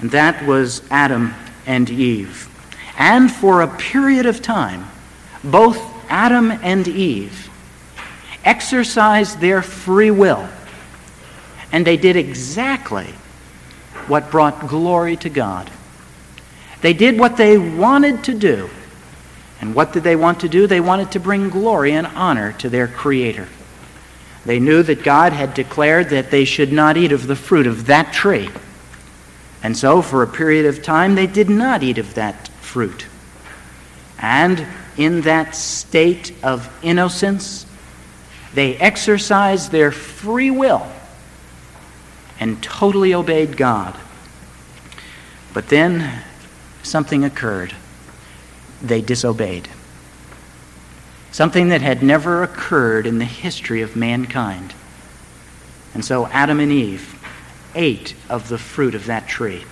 and 0.00 0.10
that 0.10 0.44
was 0.46 0.82
Adam 0.90 1.34
and 1.64 1.88
Eve. 1.88 2.48
And 2.98 3.30
for 3.30 3.62
a 3.62 3.68
period 3.68 4.26
of 4.26 4.42
time, 4.42 4.86
both 5.44 5.78
Adam 6.10 6.50
and 6.50 6.88
Eve 6.88 7.50
exercised 8.44 9.40
their 9.40 9.62
free 9.62 10.10
will, 10.10 10.48
and 11.72 11.86
they 11.86 11.96
did 11.96 12.16
exactly 12.16 13.06
what 14.08 14.30
brought 14.30 14.66
glory 14.66 15.16
to 15.16 15.28
God. 15.28 15.70
They 16.80 16.92
did 16.92 17.18
what 17.18 17.36
they 17.36 17.58
wanted 17.58 18.24
to 18.24 18.34
do. 18.34 18.70
And 19.60 19.74
what 19.74 19.92
did 19.92 20.02
they 20.02 20.16
want 20.16 20.40
to 20.40 20.48
do? 20.48 20.66
They 20.66 20.80
wanted 20.80 21.12
to 21.12 21.20
bring 21.20 21.48
glory 21.48 21.92
and 21.92 22.06
honor 22.06 22.52
to 22.54 22.68
their 22.68 22.88
Creator. 22.88 23.48
They 24.44 24.60
knew 24.60 24.82
that 24.82 25.02
God 25.02 25.32
had 25.32 25.54
declared 25.54 26.10
that 26.10 26.30
they 26.30 26.44
should 26.44 26.72
not 26.72 26.96
eat 26.96 27.12
of 27.12 27.26
the 27.26 27.36
fruit 27.36 27.66
of 27.66 27.86
that 27.86 28.12
tree. 28.12 28.48
And 29.62 29.76
so, 29.76 30.02
for 30.02 30.22
a 30.22 30.28
period 30.28 30.66
of 30.66 30.82
time, 30.82 31.14
they 31.14 31.26
did 31.26 31.50
not 31.50 31.82
eat 31.82 31.98
of 31.98 32.14
that 32.14 32.48
fruit. 32.60 33.06
And 34.18 34.64
in 34.96 35.22
that 35.22 35.54
state 35.54 36.32
of 36.44 36.70
innocence, 36.82 37.66
they 38.54 38.76
exercised 38.76 39.70
their 39.70 39.90
free 39.90 40.50
will 40.50 40.86
and 42.38 42.62
totally 42.62 43.14
obeyed 43.14 43.56
God. 43.56 43.96
But 45.52 45.68
then 45.68 46.22
something 46.82 47.24
occurred. 47.24 47.74
They 48.82 49.00
disobeyed. 49.00 49.68
Something 51.32 51.68
that 51.68 51.82
had 51.82 52.02
never 52.02 52.42
occurred 52.42 53.06
in 53.06 53.18
the 53.18 53.24
history 53.24 53.82
of 53.82 53.96
mankind. 53.96 54.74
And 55.94 56.04
so 56.04 56.26
Adam 56.26 56.60
and 56.60 56.72
Eve 56.72 57.14
ate 57.74 58.14
of 58.28 58.48
the 58.48 58.58
fruit 58.58 58.94
of 58.94 59.06
that 59.06 59.28
tree. 59.28 59.64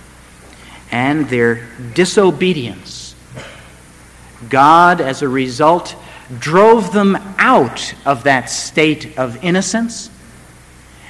And 0.91 1.27
their 1.27 1.67
disobedience, 1.93 3.15
God, 4.49 5.01
as 5.01 5.21
a 5.21 5.27
result, 5.27 5.95
drove 6.39 6.93
them 6.93 7.15
out 7.37 7.93
of 8.05 8.23
that 8.23 8.49
state 8.49 9.17
of 9.17 9.43
innocence, 9.43 10.09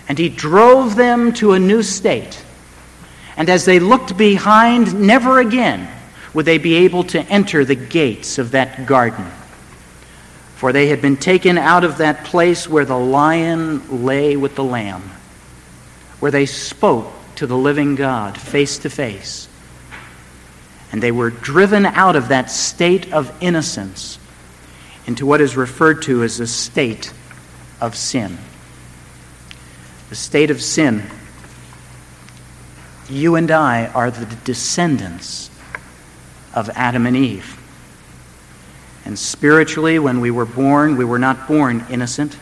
and 0.07 0.17
He 0.17 0.29
drove 0.29 0.95
them 0.95 1.33
to 1.33 1.53
a 1.53 1.59
new 1.59 1.83
state. 1.83 2.43
And 3.37 3.49
as 3.49 3.65
they 3.65 3.79
looked 3.79 4.17
behind, 4.17 4.99
never 4.99 5.39
again 5.39 5.89
would 6.35 6.45
they 6.45 6.57
be 6.57 6.75
able 6.75 7.05
to 7.05 7.21
enter 7.27 7.63
the 7.63 7.75
gates 7.75 8.37
of 8.37 8.51
that 8.51 8.85
garden. 8.85 9.25
For 10.57 10.73
they 10.73 10.87
had 10.87 11.01
been 11.01 11.15
taken 11.15 11.57
out 11.57 11.85
of 11.85 11.99
that 11.99 12.25
place 12.25 12.67
where 12.67 12.83
the 12.83 12.97
lion 12.97 14.03
lay 14.03 14.35
with 14.35 14.55
the 14.55 14.63
lamb, 14.63 15.01
where 16.19 16.31
they 16.31 16.45
spoke 16.45 17.07
to 17.35 17.47
the 17.47 17.55
living 17.57 17.95
God 17.95 18.37
face 18.37 18.79
to 18.79 18.89
face. 18.89 19.47
And 20.91 21.01
they 21.01 21.11
were 21.13 21.29
driven 21.29 21.85
out 21.85 22.17
of 22.17 22.27
that 22.27 22.51
state 22.51 23.13
of 23.13 23.33
innocence 23.41 24.19
into 25.07 25.25
what 25.25 25.39
is 25.39 25.55
referred 25.55 26.01
to 26.03 26.21
as 26.21 26.41
a 26.41 26.47
state 26.47 27.13
of 27.79 27.95
sin. 27.95 28.37
The 30.09 30.15
state 30.15 30.51
of 30.51 30.61
sin. 30.61 31.01
You 33.09 33.35
and 33.35 33.51
I 33.51 33.87
are 33.87 34.11
the 34.11 34.25
descendants 34.43 35.49
of 36.55 36.69
Adam 36.71 37.05
and 37.05 37.15
Eve. 37.15 37.61
And 39.05 39.19
spiritually, 39.19 39.99
when 39.99 40.19
we 40.19 40.31
were 40.31 40.45
born, 40.45 40.97
we 40.97 41.05
were 41.05 41.19
not 41.19 41.47
born 41.47 41.85
innocent, 41.91 42.37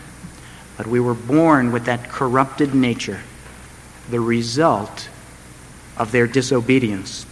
but 0.78 0.88
we 0.88 1.00
were 1.00 1.14
born 1.14 1.74
with 1.74 1.86
that 1.86 2.10
corrupted 2.10 2.74
nature, 2.74 3.20
the 4.10 4.22
result 4.22 5.10
of 5.98 6.12
their 6.12 6.28
disobedience. 6.28 7.26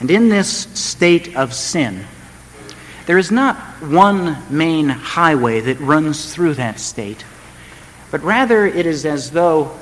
And 0.00 0.10
in 0.10 0.28
this 0.28 0.66
state 0.74 1.36
of 1.36 1.54
sin, 1.54 2.04
there 3.06 3.18
is 3.18 3.30
not 3.30 3.56
one 3.82 4.36
main 4.50 4.88
highway 4.88 5.60
that 5.60 5.80
runs 5.80 6.32
through 6.32 6.54
that 6.54 6.80
state, 6.80 7.24
but 8.10 8.22
rather 8.22 8.66
it 8.66 8.86
is 8.86 9.06
as 9.06 9.30
though 9.30 9.78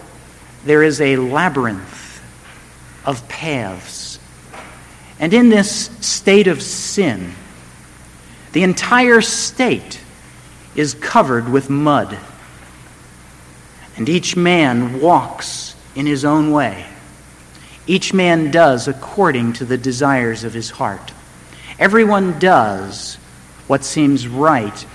there 0.64 0.82
is 0.82 1.00
a 1.00 1.16
labyrinth 1.16 2.22
of 3.04 3.28
paths. 3.28 4.11
And 5.22 5.32
in 5.32 5.50
this 5.50 5.86
state 6.00 6.48
of 6.48 6.60
sin, 6.60 7.32
the 8.50 8.64
entire 8.64 9.20
state 9.20 10.00
is 10.74 10.94
covered 10.94 11.48
with 11.48 11.70
mud. 11.70 12.18
And 13.96 14.08
each 14.08 14.36
man 14.36 15.00
walks 15.00 15.76
in 15.94 16.06
his 16.06 16.24
own 16.24 16.50
way. 16.50 16.86
Each 17.86 18.12
man 18.12 18.50
does 18.50 18.88
according 18.88 19.52
to 19.54 19.64
the 19.64 19.78
desires 19.78 20.42
of 20.42 20.54
his 20.54 20.70
heart. 20.70 21.12
Everyone 21.78 22.40
does 22.40 23.14
what 23.68 23.84
seems 23.84 24.26
right 24.26 24.86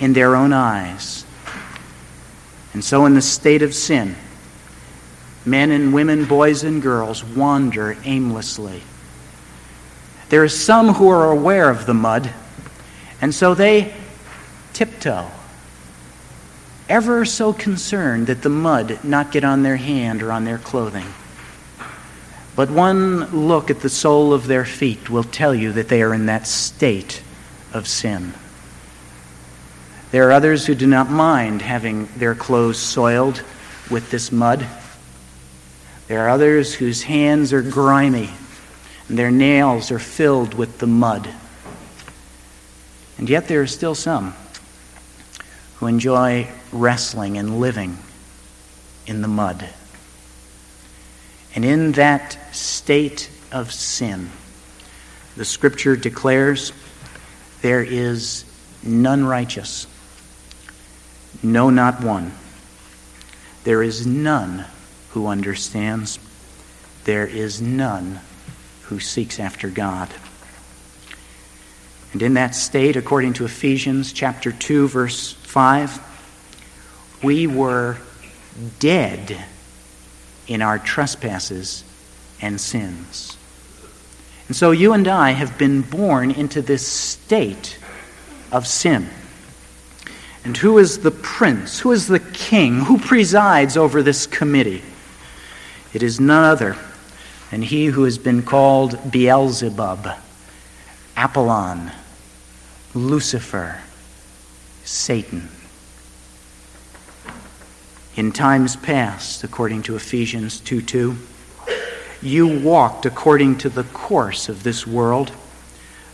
in 0.00 0.12
their 0.12 0.36
own 0.36 0.52
eyes. 0.52 1.24
And 2.72 2.84
so, 2.84 3.04
in 3.04 3.14
the 3.14 3.22
state 3.22 3.62
of 3.62 3.74
sin, 3.74 4.14
men 5.44 5.72
and 5.72 5.92
women, 5.92 6.24
boys 6.24 6.62
and 6.62 6.80
girls 6.80 7.24
wander 7.24 7.96
aimlessly. 8.04 8.82
There 10.28 10.42
are 10.42 10.48
some 10.48 10.94
who 10.94 11.08
are 11.08 11.30
aware 11.30 11.70
of 11.70 11.86
the 11.86 11.94
mud 11.94 12.32
and 13.20 13.34
so 13.34 13.54
they 13.54 13.94
tiptoe, 14.72 15.30
ever 16.88 17.24
so 17.24 17.52
concerned 17.52 18.26
that 18.26 18.42
the 18.42 18.48
mud 18.48 19.02
not 19.02 19.32
get 19.32 19.44
on 19.44 19.62
their 19.62 19.76
hand 19.76 20.22
or 20.22 20.32
on 20.32 20.44
their 20.44 20.58
clothing. 20.58 21.06
But 22.54 22.70
one 22.70 23.46
look 23.46 23.70
at 23.70 23.80
the 23.80 23.88
sole 23.88 24.32
of 24.32 24.46
their 24.46 24.64
feet 24.64 25.10
will 25.10 25.24
tell 25.24 25.54
you 25.54 25.72
that 25.72 25.88
they 25.88 26.02
are 26.02 26.14
in 26.14 26.26
that 26.26 26.46
state 26.46 27.22
of 27.72 27.86
sin. 27.88 28.32
There 30.10 30.28
are 30.28 30.32
others 30.32 30.66
who 30.66 30.74
do 30.74 30.86
not 30.86 31.10
mind 31.10 31.62
having 31.62 32.08
their 32.16 32.34
clothes 32.34 32.78
soiled 32.78 33.42
with 33.90 34.10
this 34.10 34.30
mud. 34.30 34.66
There 36.06 36.20
are 36.20 36.28
others 36.28 36.74
whose 36.74 37.02
hands 37.02 37.52
are 37.52 37.62
grimy 37.62 38.30
and 39.08 39.18
their 39.18 39.30
nails 39.30 39.90
are 39.90 39.98
filled 39.98 40.54
with 40.54 40.78
the 40.78 40.86
mud. 40.86 41.28
And 43.18 43.28
yet 43.28 43.48
there 43.48 43.62
are 43.62 43.66
still 43.66 43.94
some 43.94 44.34
who 45.76 45.86
enjoy 45.86 46.48
wrestling 46.72 47.38
and 47.38 47.60
living 47.60 47.98
in 49.06 49.22
the 49.22 49.28
mud. 49.28 49.68
And 51.54 51.64
in 51.64 51.92
that 51.92 52.54
state 52.54 53.30
of 53.52 53.72
sin, 53.72 54.30
the 55.36 55.44
scripture 55.44 55.96
declares 55.96 56.72
there 57.62 57.82
is 57.82 58.44
none 58.82 59.24
righteous, 59.24 59.86
no, 61.42 61.70
not 61.70 62.02
one. 62.02 62.32
There 63.64 63.82
is 63.82 64.06
none 64.06 64.64
who 65.10 65.26
understands, 65.26 66.18
there 67.04 67.26
is 67.26 67.60
none 67.60 68.20
who 68.88 69.00
seeks 69.00 69.40
after 69.40 69.68
God. 69.68 70.08
And 72.12 72.22
in 72.22 72.34
that 72.34 72.54
state, 72.54 72.96
according 72.96 73.34
to 73.34 73.44
Ephesians 73.44 74.12
chapter 74.12 74.52
2, 74.52 74.88
verse 74.88 75.32
5, 75.32 76.00
we 77.22 77.46
were 77.46 77.98
dead 78.78 79.44
in 80.46 80.62
our 80.62 80.78
trespasses 80.78 81.84
and 82.40 82.60
sins. 82.60 83.36
And 84.46 84.56
so 84.56 84.70
you 84.70 84.92
and 84.92 85.08
I 85.08 85.32
have 85.32 85.58
been 85.58 85.82
born 85.82 86.30
into 86.30 86.62
this 86.62 86.86
state 86.86 87.78
of 88.52 88.66
sin. 88.66 89.08
And 90.44 90.56
who 90.56 90.78
is 90.78 91.00
the 91.00 91.10
prince? 91.10 91.80
Who 91.80 91.90
is 91.90 92.06
the 92.06 92.20
king? 92.20 92.80
Who 92.80 92.98
presides 92.98 93.76
over 93.76 94.02
this 94.02 94.28
committee? 94.28 94.82
It 95.92 96.04
is 96.04 96.20
none 96.20 96.44
other 96.44 96.76
than 97.50 97.62
he 97.62 97.86
who 97.86 98.04
has 98.04 98.18
been 98.18 98.42
called 98.42 99.10
Beelzebub, 99.10 100.08
Apollyon, 101.16 101.92
Lucifer, 102.94 103.80
Satan. 104.84 105.48
In 108.16 108.32
times 108.32 108.76
past, 108.76 109.44
according 109.44 109.82
to 109.82 109.96
Ephesians 109.96 110.60
2 110.60 110.80
2, 110.80 111.16
you 112.22 112.60
walked 112.60 113.04
according 113.04 113.58
to 113.58 113.68
the 113.68 113.84
course 113.84 114.48
of 114.48 114.62
this 114.62 114.86
world, 114.86 115.32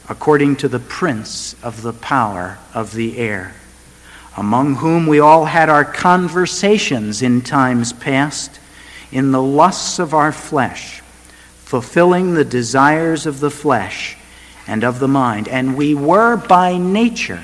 according 0.08 0.56
to 0.56 0.68
the 0.68 0.80
prince 0.80 1.54
of 1.62 1.82
the 1.82 1.92
power 1.92 2.58
of 2.74 2.92
the 2.92 3.18
air, 3.18 3.54
among 4.36 4.76
whom 4.76 5.06
we 5.06 5.20
all 5.20 5.44
had 5.44 5.68
our 5.68 5.84
conversations 5.84 7.22
in 7.22 7.40
times 7.40 7.92
past, 7.92 8.58
in 9.12 9.30
the 9.30 9.42
lusts 9.42 9.98
of 9.98 10.12
our 10.12 10.32
flesh, 10.32 11.01
fulfilling 11.72 12.34
the 12.34 12.44
desires 12.44 13.24
of 13.24 13.40
the 13.40 13.50
flesh 13.50 14.14
and 14.66 14.84
of 14.84 14.98
the 14.98 15.08
mind. 15.08 15.48
And 15.48 15.74
we 15.74 15.94
were 15.94 16.36
by 16.36 16.76
nature 16.76 17.42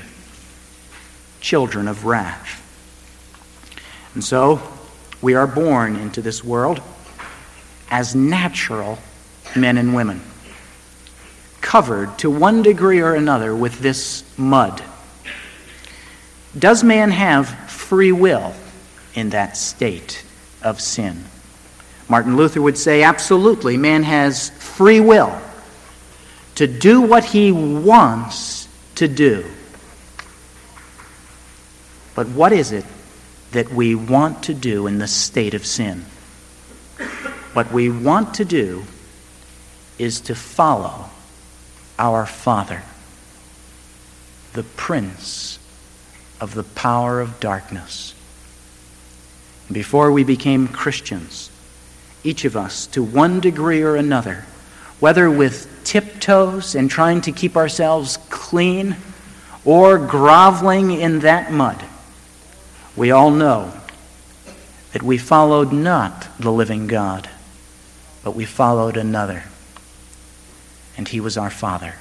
children 1.41 1.87
of 1.87 2.05
wrath. 2.05 2.61
And 4.13 4.23
so 4.23 4.61
we 5.19 5.33
are 5.33 5.47
born 5.47 5.95
into 5.95 6.21
this 6.21 6.43
world 6.43 6.79
as 7.89 8.13
natural 8.13 8.99
men 9.55 9.79
and 9.79 9.95
women, 9.95 10.21
covered 11.59 12.15
to 12.19 12.29
one 12.29 12.61
degree 12.61 12.99
or 12.99 13.15
another 13.15 13.55
with 13.55 13.79
this 13.79 14.23
mud. 14.37 14.79
Does 16.55 16.83
man 16.83 17.09
have 17.09 17.49
free 17.67 18.11
will 18.11 18.53
in 19.15 19.31
that 19.31 19.57
state 19.57 20.23
of 20.61 20.79
sin? 20.79 21.23
Martin 22.09 22.35
Luther 22.35 22.61
would 22.61 22.77
say 22.77 23.03
absolutely, 23.03 23.77
man 23.77 24.01
has 24.01 24.49
free 24.49 24.99
will 24.99 25.39
to 26.55 26.65
do 26.65 27.01
what 27.01 27.23
he 27.23 27.51
wants 27.51 28.67
to 28.95 29.07
do. 29.07 29.45
But 32.15 32.27
what 32.29 32.51
is 32.51 32.71
it 32.71 32.83
that 33.51 33.71
we 33.71 33.95
want 33.95 34.43
to 34.43 34.53
do 34.53 34.87
in 34.87 34.97
the 34.97 35.07
state 35.07 35.53
of 35.53 35.65
sin? 35.65 36.05
What 37.53 37.71
we 37.71 37.89
want 37.89 38.33
to 38.35 38.45
do 38.45 38.83
is 39.97 40.19
to 40.21 40.35
follow 40.35 41.09
our 41.97 42.25
Father, 42.25 42.83
the 44.53 44.63
Prince 44.63 45.59
of 46.41 46.55
the 46.55 46.63
power 46.63 47.21
of 47.21 47.39
darkness. 47.39 48.15
Before 49.71 50.11
we 50.11 50.23
became 50.23 50.67
Christians, 50.67 51.51
each 52.23 52.45
of 52.45 52.57
us, 52.57 52.87
to 52.87 53.03
one 53.03 53.39
degree 53.39 53.81
or 53.81 53.95
another, 53.95 54.45
whether 54.99 55.29
with 55.29 55.83
tiptoes 55.83 56.75
and 56.75 56.89
trying 56.89 57.21
to 57.21 57.31
keep 57.31 57.55
ourselves 57.55 58.17
clean 58.29 58.95
or 59.65 59.97
groveling 59.97 60.91
in 60.91 61.19
that 61.19 61.51
mud, 61.51 61.83
we 62.95 63.11
all 63.11 63.31
know 63.31 63.73
that 64.91 65.03
we 65.03 65.17
followed 65.17 65.71
not 65.71 66.27
the 66.39 66.51
living 66.51 66.87
God, 66.87 67.29
but 68.23 68.35
we 68.35 68.45
followed 68.45 68.97
another. 68.97 69.43
And 70.97 71.07
he 71.07 71.19
was 71.21 71.37
our 71.37 71.49
Father. 71.49 71.95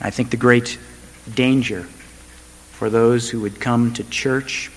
I 0.00 0.10
think 0.10 0.30
the 0.30 0.36
great 0.36 0.78
danger 1.32 1.82
for 2.72 2.90
those 2.90 3.30
who 3.30 3.40
would 3.40 3.60
come 3.60 3.94
to 3.94 4.04
church 4.04 4.70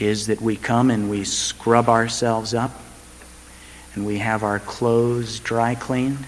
is 0.00 0.26
that 0.28 0.40
we 0.40 0.56
come 0.56 0.90
and 0.90 1.10
we 1.10 1.24
scrub 1.24 1.88
ourselves 1.88 2.54
up 2.54 2.72
and 3.98 4.06
we 4.06 4.18
have 4.18 4.44
our 4.44 4.60
clothes 4.60 5.40
dry 5.40 5.74
cleaned, 5.74 6.24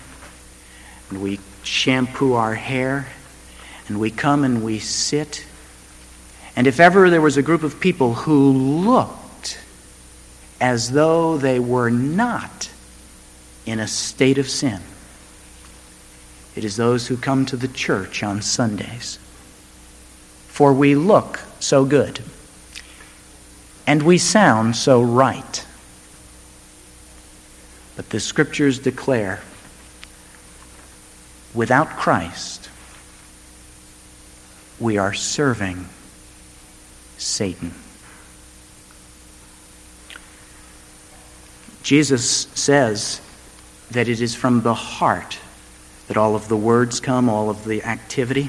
and 1.08 1.22
we 1.22 1.38
shampoo 1.62 2.34
our 2.34 2.54
hair, 2.54 3.06
and 3.86 4.00
we 4.00 4.10
come 4.10 4.42
and 4.42 4.64
we 4.64 4.80
sit. 4.80 5.46
And 6.56 6.66
if 6.66 6.80
ever 6.80 7.10
there 7.10 7.20
was 7.20 7.36
a 7.36 7.42
group 7.42 7.62
of 7.62 7.78
people 7.78 8.14
who 8.14 8.50
looked 8.50 9.60
as 10.60 10.90
though 10.90 11.36
they 11.36 11.60
were 11.60 11.90
not 11.90 12.70
in 13.66 13.78
a 13.78 13.86
state 13.86 14.38
of 14.38 14.50
sin, 14.50 14.80
it 16.56 16.64
is 16.64 16.76
those 16.76 17.06
who 17.06 17.16
come 17.16 17.46
to 17.46 17.56
the 17.56 17.68
church 17.68 18.24
on 18.24 18.42
Sundays. 18.42 19.20
For 20.48 20.72
we 20.72 20.96
look 20.96 21.38
so 21.60 21.84
good, 21.84 22.20
and 23.86 24.02
we 24.02 24.18
sound 24.18 24.76
so 24.76 25.02
right. 25.02 25.66
But 27.96 28.10
the 28.10 28.20
scriptures 28.20 28.78
declare 28.78 29.40
without 31.54 31.88
Christ, 31.90 32.68
we 34.78 34.96
are 34.96 35.12
serving 35.12 35.86
Satan. 37.18 37.74
Jesus 41.82 42.48
says 42.54 43.20
that 43.90 44.08
it 44.08 44.20
is 44.20 44.34
from 44.34 44.62
the 44.62 44.74
heart 44.74 45.38
that 46.08 46.16
all 46.16 46.34
of 46.34 46.48
the 46.48 46.56
words 46.56 47.00
come, 47.00 47.28
all 47.28 47.50
of 47.50 47.64
the 47.64 47.82
activity. 47.84 48.48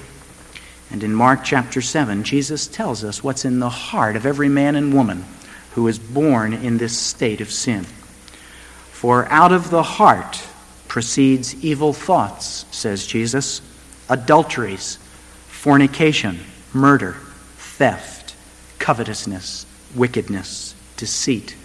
And 0.91 1.03
in 1.03 1.13
Mark 1.13 1.43
chapter 1.43 1.81
7, 1.81 2.23
Jesus 2.23 2.67
tells 2.67 3.03
us 3.03 3.23
what's 3.23 3.45
in 3.45 3.59
the 3.59 3.69
heart 3.69 4.15
of 4.15 4.25
every 4.25 4.49
man 4.49 4.75
and 4.75 4.93
woman 4.93 5.23
who 5.73 5.87
is 5.87 5.97
born 5.97 6.53
in 6.53 6.77
this 6.77 6.97
state 6.97 7.39
of 7.39 7.49
sin. 7.49 7.85
For 8.91 9.25
out 9.27 9.51
of 9.51 9.69
the 9.69 9.83
heart 9.83 10.43
proceeds 10.87 11.55
evil 11.63 11.93
thoughts, 11.93 12.65
says 12.71 13.07
Jesus, 13.07 13.61
adulteries, 14.09 14.97
fornication, 15.47 16.39
murder, 16.73 17.13
theft, 17.57 18.35
covetousness, 18.79 19.65
wickedness, 19.95 20.75
deceit, 20.97 21.55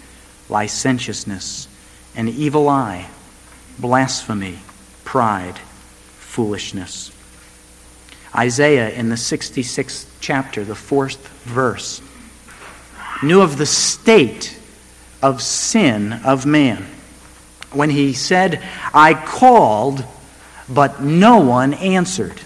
licentiousness, 0.49 1.67
an 2.15 2.29
evil 2.29 2.69
eye, 2.69 3.07
blasphemy, 3.77 4.59
pride, 5.03 5.59
foolishness. 6.17 7.11
Isaiah 8.35 8.89
in 8.89 9.09
the 9.09 9.15
66th 9.15 10.07
chapter, 10.19 10.63
the 10.63 10.75
fourth 10.75 11.27
verse, 11.43 12.01
knew 13.23 13.41
of 13.41 13.57
the 13.57 13.65
state 13.65 14.59
of 15.21 15.41
sin 15.41 16.13
of 16.13 16.45
man 16.45 16.85
when 17.71 17.89
he 17.89 18.13
said, 18.13 18.61
I 18.93 19.13
called, 19.13 20.05
but 20.69 21.01
no 21.01 21.39
one 21.39 21.73
answered. 21.75 22.41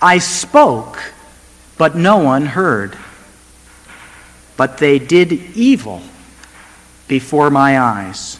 I 0.00 0.18
spoke, 0.18 1.12
but 1.76 1.96
no 1.96 2.18
one 2.18 2.46
heard. 2.46 2.96
But 4.56 4.78
they 4.78 4.98
did 4.98 5.32
evil 5.32 6.02
before 7.06 7.50
my 7.50 7.80
eyes 7.80 8.38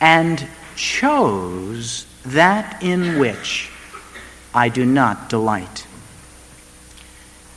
and 0.00 0.46
chose 0.76 2.06
that 2.26 2.82
in 2.82 3.18
which 3.18 3.70
I 4.54 4.68
do 4.68 4.86
not 4.86 5.28
delight. 5.28 5.86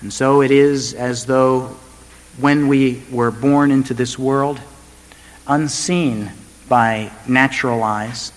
And 0.01 0.11
so 0.11 0.41
it 0.41 0.51
is 0.51 0.93
as 0.93 1.25
though 1.25 1.77
when 2.39 2.67
we 2.67 3.03
were 3.11 3.31
born 3.31 3.71
into 3.71 3.93
this 3.93 4.17
world, 4.17 4.59
unseen 5.47 6.31
by 6.67 7.11
natural 7.27 7.83
eyes, 7.83 8.31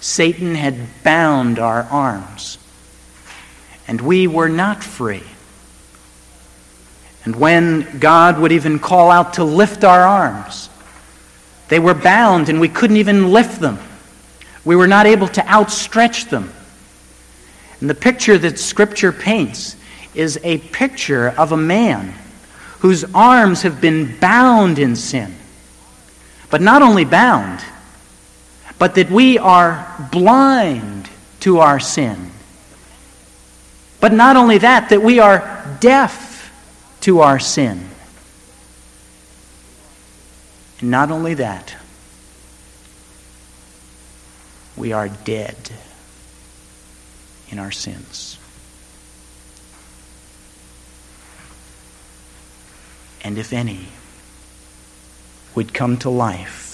Satan 0.00 0.54
had 0.54 1.02
bound 1.02 1.58
our 1.58 1.82
arms 1.84 2.58
and 3.86 4.00
we 4.00 4.26
were 4.26 4.48
not 4.48 4.84
free. 4.84 5.22
And 7.24 7.36
when 7.36 7.98
God 7.98 8.38
would 8.38 8.52
even 8.52 8.78
call 8.78 9.10
out 9.10 9.34
to 9.34 9.44
lift 9.44 9.84
our 9.84 10.02
arms, 10.02 10.70
they 11.68 11.78
were 11.78 11.94
bound 11.94 12.48
and 12.48 12.60
we 12.60 12.68
couldn't 12.68 12.96
even 12.96 13.32
lift 13.32 13.60
them. 13.60 13.78
We 14.64 14.76
were 14.76 14.86
not 14.86 15.06
able 15.06 15.28
to 15.28 15.46
outstretch 15.46 16.26
them. 16.26 16.52
And 17.80 17.88
the 17.88 17.94
picture 17.94 18.38
that 18.38 18.58
Scripture 18.58 19.12
paints 19.12 19.76
is 20.14 20.38
a 20.42 20.58
picture 20.58 21.28
of 21.30 21.52
a 21.52 21.56
man 21.56 22.14
whose 22.80 23.04
arms 23.14 23.62
have 23.62 23.80
been 23.80 24.18
bound 24.18 24.78
in 24.78 24.96
sin. 24.96 25.34
But 26.50 26.60
not 26.60 26.82
only 26.82 27.04
bound, 27.04 27.64
but 28.78 28.94
that 28.96 29.10
we 29.10 29.38
are 29.38 30.08
blind 30.10 31.08
to 31.40 31.58
our 31.58 31.78
sin 31.80 32.30
but 34.00 34.14
not 34.14 34.36
only 34.36 34.58
that, 34.58 34.88
that 34.88 35.02
we 35.02 35.18
are 35.18 35.76
deaf 35.78 36.50
to 37.02 37.20
our 37.20 37.38
sin. 37.38 37.88
And 40.80 40.90
not 40.90 41.10
only 41.10 41.34
that, 41.34 41.76
we 44.76 44.92
are 44.92 45.08
dead 45.08 45.56
in 47.50 47.58
our 47.58 47.70
sins. 47.70 48.38
And 53.22 53.36
if 53.36 53.52
any 53.52 53.88
would 55.54 55.74
come 55.74 55.98
to 55.98 56.10
life, 56.10 56.68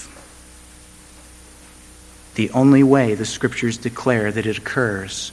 the 2.35 2.49
only 2.51 2.83
way 2.83 3.15
the 3.15 3.25
scriptures 3.25 3.77
declare 3.77 4.31
that 4.31 4.45
it 4.45 4.57
occurs 4.57 5.31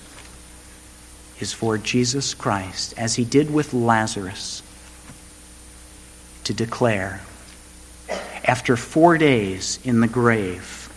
is 1.38 1.52
for 1.52 1.76
Jesus 1.78 2.32
Christ, 2.34 2.94
as 2.96 3.14
he 3.14 3.24
did 3.24 3.52
with 3.52 3.74
Lazarus, 3.74 4.62
to 6.44 6.54
declare, 6.54 7.20
after 8.44 8.76
four 8.76 9.18
days 9.18 9.78
in 9.84 10.00
the 10.00 10.08
grave, 10.08 10.90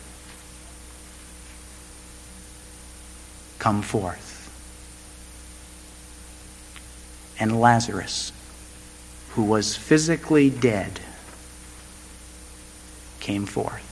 come 3.59 3.81
forth. 3.81 4.26
And 7.39 7.59
Lazarus, 7.59 8.31
who 9.31 9.43
was 9.43 9.75
physically 9.75 10.49
dead, 10.49 10.99
came 13.19 13.45
forth. 13.45 13.83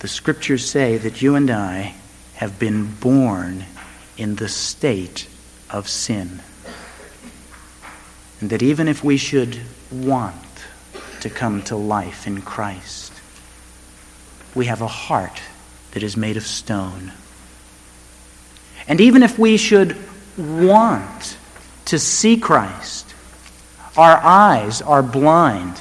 The 0.00 0.08
scriptures 0.08 0.68
say 0.68 0.96
that 0.98 1.22
you 1.22 1.34
and 1.34 1.50
I 1.50 1.94
have 2.34 2.58
been 2.58 2.92
born 2.94 3.64
in 4.16 4.36
the 4.36 4.48
state 4.48 5.28
of 5.70 5.88
sin. 5.88 6.42
And 8.40 8.50
that 8.50 8.62
even 8.62 8.88
if 8.88 9.02
we 9.04 9.16
should 9.16 9.60
want 9.90 10.34
to 11.20 11.30
come 11.30 11.62
to 11.62 11.76
life 11.76 12.26
in 12.26 12.42
Christ, 12.42 13.12
we 14.54 14.66
have 14.66 14.82
a 14.82 14.86
heart 14.86 15.40
that 15.92 16.02
is 16.02 16.16
made 16.16 16.36
of 16.36 16.46
stone. 16.46 17.12
And 18.86 19.00
even 19.00 19.22
if 19.22 19.38
we 19.38 19.56
should 19.56 19.96
want 20.38 21.36
to 21.86 21.98
see 21.98 22.36
Christ, 22.36 23.14
our 23.96 24.16
eyes 24.16 24.82
are 24.82 25.02
blind. 25.02 25.80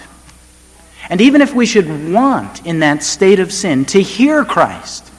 And 1.09 1.21
even 1.21 1.41
if 1.41 1.53
we 1.53 1.65
should 1.65 2.11
want 2.11 2.65
in 2.65 2.79
that 2.79 3.03
state 3.03 3.39
of 3.39 3.51
sin 3.51 3.85
to 3.85 4.01
hear 4.01 4.45
Christ, 4.45 5.11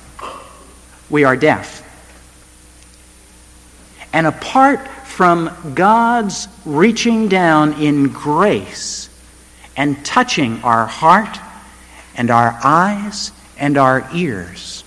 we 1.11 1.25
are 1.25 1.37
deaf. 1.37 1.83
And 4.13 4.27
apart 4.27 4.87
from 5.15 5.51
God's 5.75 6.49
reaching 6.65 7.29
down 7.29 7.81
in 7.83 8.09
grace 8.09 9.11
and 9.77 10.05
touching 10.05 10.63
our 10.63 10.87
heart 10.87 11.39
and 12.17 12.31
our 12.31 12.59
eyes 12.63 13.33
and 13.59 13.77
our 13.77 14.09
ears, 14.15 14.84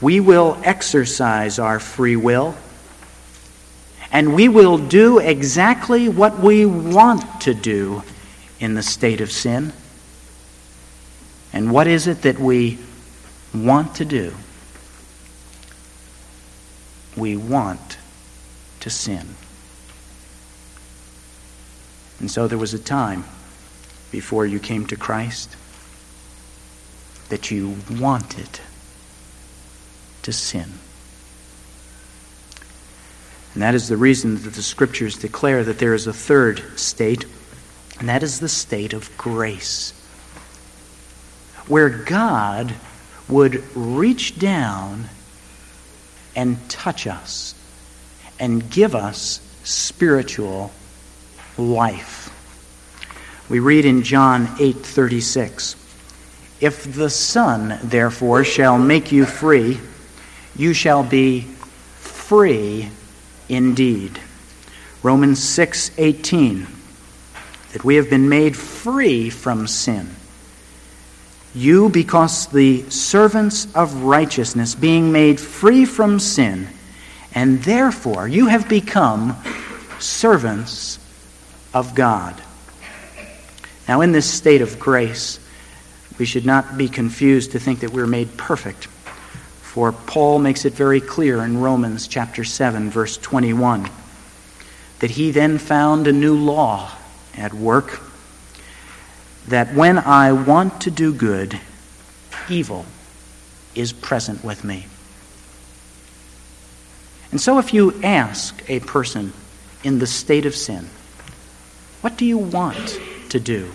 we 0.00 0.20
will 0.20 0.58
exercise 0.64 1.58
our 1.58 1.80
free 1.80 2.16
will 2.16 2.54
and 4.12 4.34
we 4.34 4.48
will 4.48 4.78
do 4.78 5.18
exactly 5.18 6.08
what 6.08 6.38
we 6.38 6.64
want 6.64 7.40
to 7.42 7.54
do 7.54 8.02
in 8.60 8.74
the 8.74 8.82
state 8.82 9.20
of 9.20 9.30
sin. 9.30 9.72
And 11.52 11.72
what 11.72 11.86
is 11.86 12.06
it 12.06 12.22
that 12.22 12.38
we 12.38 12.78
want 13.54 13.94
to 13.96 14.04
do, 14.04 14.34
we 17.16 17.36
want 17.36 17.98
to 18.80 18.90
sin. 18.90 19.34
And 22.20 22.30
so 22.30 22.46
there 22.46 22.58
was 22.58 22.74
a 22.74 22.78
time 22.78 23.24
before 24.10 24.46
you 24.46 24.58
came 24.58 24.86
to 24.86 24.96
Christ 24.96 25.56
that 27.28 27.50
you 27.50 27.76
wanted 27.90 28.60
to 30.26 30.32
sin. 30.32 30.66
And 33.54 33.62
that 33.62 33.76
is 33.76 33.88
the 33.88 33.96
reason 33.96 34.42
that 34.42 34.54
the 34.54 34.62
scriptures 34.62 35.16
declare 35.16 35.62
that 35.62 35.78
there 35.78 35.94
is 35.94 36.08
a 36.08 36.12
third 36.12 36.62
state, 36.76 37.24
and 38.00 38.08
that 38.08 38.24
is 38.24 38.40
the 38.40 38.48
state 38.48 38.92
of 38.92 39.16
grace, 39.16 39.92
where 41.68 41.88
God 41.88 42.74
would 43.28 43.62
reach 43.76 44.36
down 44.38 45.08
and 46.34 46.68
touch 46.68 47.06
us 47.06 47.54
and 48.40 48.68
give 48.68 48.96
us 48.96 49.40
spiritual 49.62 50.72
life. 51.56 52.30
We 53.48 53.60
read 53.60 53.84
in 53.84 54.02
John 54.02 54.56
8:36, 54.58 55.76
"If 56.60 56.94
the 56.96 57.10
Son 57.10 57.78
therefore 57.80 58.42
shall 58.42 58.76
make 58.76 59.12
you 59.12 59.24
free, 59.24 59.80
you 60.56 60.72
shall 60.72 61.02
be 61.02 61.46
free 62.00 62.90
indeed." 63.48 64.18
Romans 65.02 65.42
6:18, 65.42 66.66
that 67.72 67.84
we 67.84 67.96
have 67.96 68.10
been 68.10 68.28
made 68.28 68.56
free 68.56 69.30
from 69.30 69.66
sin. 69.66 70.10
You, 71.54 71.88
because 71.88 72.46
the 72.46 72.84
servants 72.90 73.66
of 73.74 74.02
righteousness, 74.02 74.74
being 74.74 75.12
made 75.12 75.40
free 75.40 75.84
from 75.84 76.18
sin, 76.20 76.68
and 77.34 77.62
therefore 77.62 78.28
you 78.28 78.46
have 78.46 78.68
become 78.68 79.36
servants 79.98 80.98
of 81.72 81.94
God. 81.94 82.34
Now, 83.88 84.00
in 84.00 84.12
this 84.12 84.26
state 84.26 84.62
of 84.62 84.78
grace, 84.78 85.38
we 86.18 86.24
should 86.24 86.44
not 86.44 86.76
be 86.76 86.88
confused 86.88 87.52
to 87.52 87.60
think 87.60 87.80
that 87.80 87.92
we're 87.92 88.06
made 88.06 88.36
perfect. 88.36 88.88
For 89.76 89.92
Paul 89.92 90.38
makes 90.38 90.64
it 90.64 90.72
very 90.72 91.02
clear 91.02 91.44
in 91.44 91.60
Romans 91.60 92.08
chapter 92.08 92.44
7, 92.44 92.88
verse 92.88 93.18
21, 93.18 93.90
that 95.00 95.10
he 95.10 95.32
then 95.32 95.58
found 95.58 96.06
a 96.06 96.12
new 96.12 96.34
law 96.34 96.92
at 97.36 97.52
work 97.52 98.00
that 99.48 99.74
when 99.74 99.98
I 99.98 100.32
want 100.32 100.80
to 100.80 100.90
do 100.90 101.12
good, 101.12 101.60
evil 102.48 102.86
is 103.74 103.92
present 103.92 104.42
with 104.42 104.64
me. 104.64 104.86
And 107.30 107.38
so, 107.38 107.58
if 107.58 107.74
you 107.74 108.00
ask 108.02 108.64
a 108.70 108.80
person 108.80 109.34
in 109.84 109.98
the 109.98 110.06
state 110.06 110.46
of 110.46 110.56
sin, 110.56 110.88
What 112.00 112.16
do 112.16 112.24
you 112.24 112.38
want 112.38 112.98
to 113.28 113.38
do? 113.38 113.70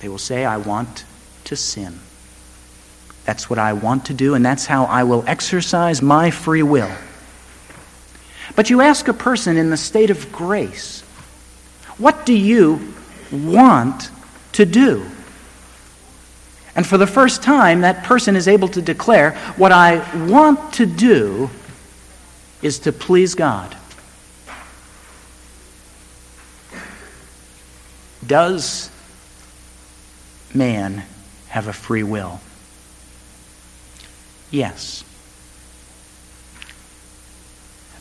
They 0.00 0.08
will 0.08 0.16
say, 0.16 0.46
I 0.46 0.56
want 0.56 1.04
to 1.44 1.54
sin. 1.54 2.00
That's 3.28 3.50
what 3.50 3.58
I 3.58 3.74
want 3.74 4.06
to 4.06 4.14
do, 4.14 4.32
and 4.32 4.42
that's 4.42 4.64
how 4.64 4.86
I 4.86 5.04
will 5.04 5.22
exercise 5.26 6.00
my 6.00 6.30
free 6.30 6.62
will. 6.62 6.90
But 8.56 8.70
you 8.70 8.80
ask 8.80 9.06
a 9.06 9.12
person 9.12 9.58
in 9.58 9.68
the 9.68 9.76
state 9.76 10.08
of 10.08 10.32
grace, 10.32 11.02
What 11.98 12.24
do 12.24 12.32
you 12.32 12.94
want 13.30 14.10
to 14.52 14.64
do? 14.64 15.04
And 16.74 16.86
for 16.86 16.96
the 16.96 17.06
first 17.06 17.42
time, 17.42 17.82
that 17.82 18.02
person 18.02 18.34
is 18.34 18.48
able 18.48 18.68
to 18.68 18.80
declare, 18.80 19.32
What 19.58 19.72
I 19.72 19.98
want 20.24 20.72
to 20.74 20.86
do 20.86 21.50
is 22.62 22.78
to 22.78 22.92
please 22.92 23.34
God. 23.34 23.76
Does 28.26 28.90
man 30.54 31.02
have 31.48 31.68
a 31.68 31.74
free 31.74 32.02
will? 32.02 32.40
Yes. 34.50 35.04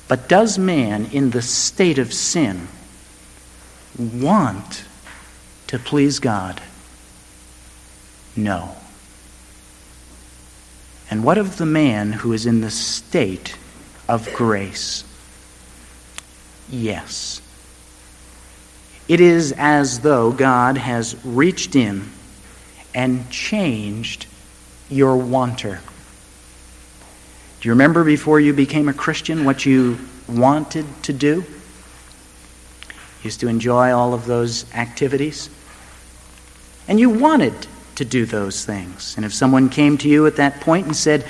But 0.08 0.30
does 0.30 0.58
man, 0.58 1.08
in 1.12 1.32
the 1.32 1.42
state 1.42 1.98
of 1.98 2.14
sin, 2.14 2.68
want 3.98 4.86
to 5.68 5.78
please 5.78 6.20
God? 6.20 6.62
No. 8.36 8.76
And 11.10 11.24
what 11.24 11.38
of 11.38 11.58
the 11.58 11.66
man 11.66 12.12
who 12.14 12.34
is 12.34 12.46
in 12.46 12.62
the 12.62 12.72
state 12.72 13.58
of 14.08 14.32
grace? 14.34 15.04
Yes. 16.70 17.42
It 19.08 19.22
is 19.22 19.54
as 19.58 20.02
though 20.02 20.32
God 20.32 20.78
has 20.78 21.16
reached 21.26 21.76
in 21.76 22.10
and 22.94 23.30
changed 23.30 24.26
your 24.90 25.16
wanter. 25.18 25.82
Do 27.60 27.67
you 27.67 27.74
remember 27.74 28.04
before 28.04 28.39
you 28.39 28.54
became 28.54 28.88
a 28.88 28.93
Christian 28.93 29.46
what 29.46 29.65
you 29.65 29.98
wanted 30.28 30.86
to 31.04 31.13
do? 31.13 31.46
used 33.24 33.39
to 33.41 33.48
enjoy 33.48 33.91
all 33.91 34.13
of 34.13 34.26
those 34.26 34.72
activities. 34.74 35.50
And 36.88 37.00
you 37.00 37.10
wanted 37.10 37.54
to 37.96 38.06
do 38.06 38.26
those 38.26 38.63
things. 38.63 39.15
And 39.17 39.26
if 39.26 39.34
someone 39.34 39.70
came 39.70 39.98
to 39.98 40.08
you 40.08 40.26
at 40.28 40.38
that 40.38 40.62
point 40.62 40.86
and 40.86 40.96
said, 40.96 41.26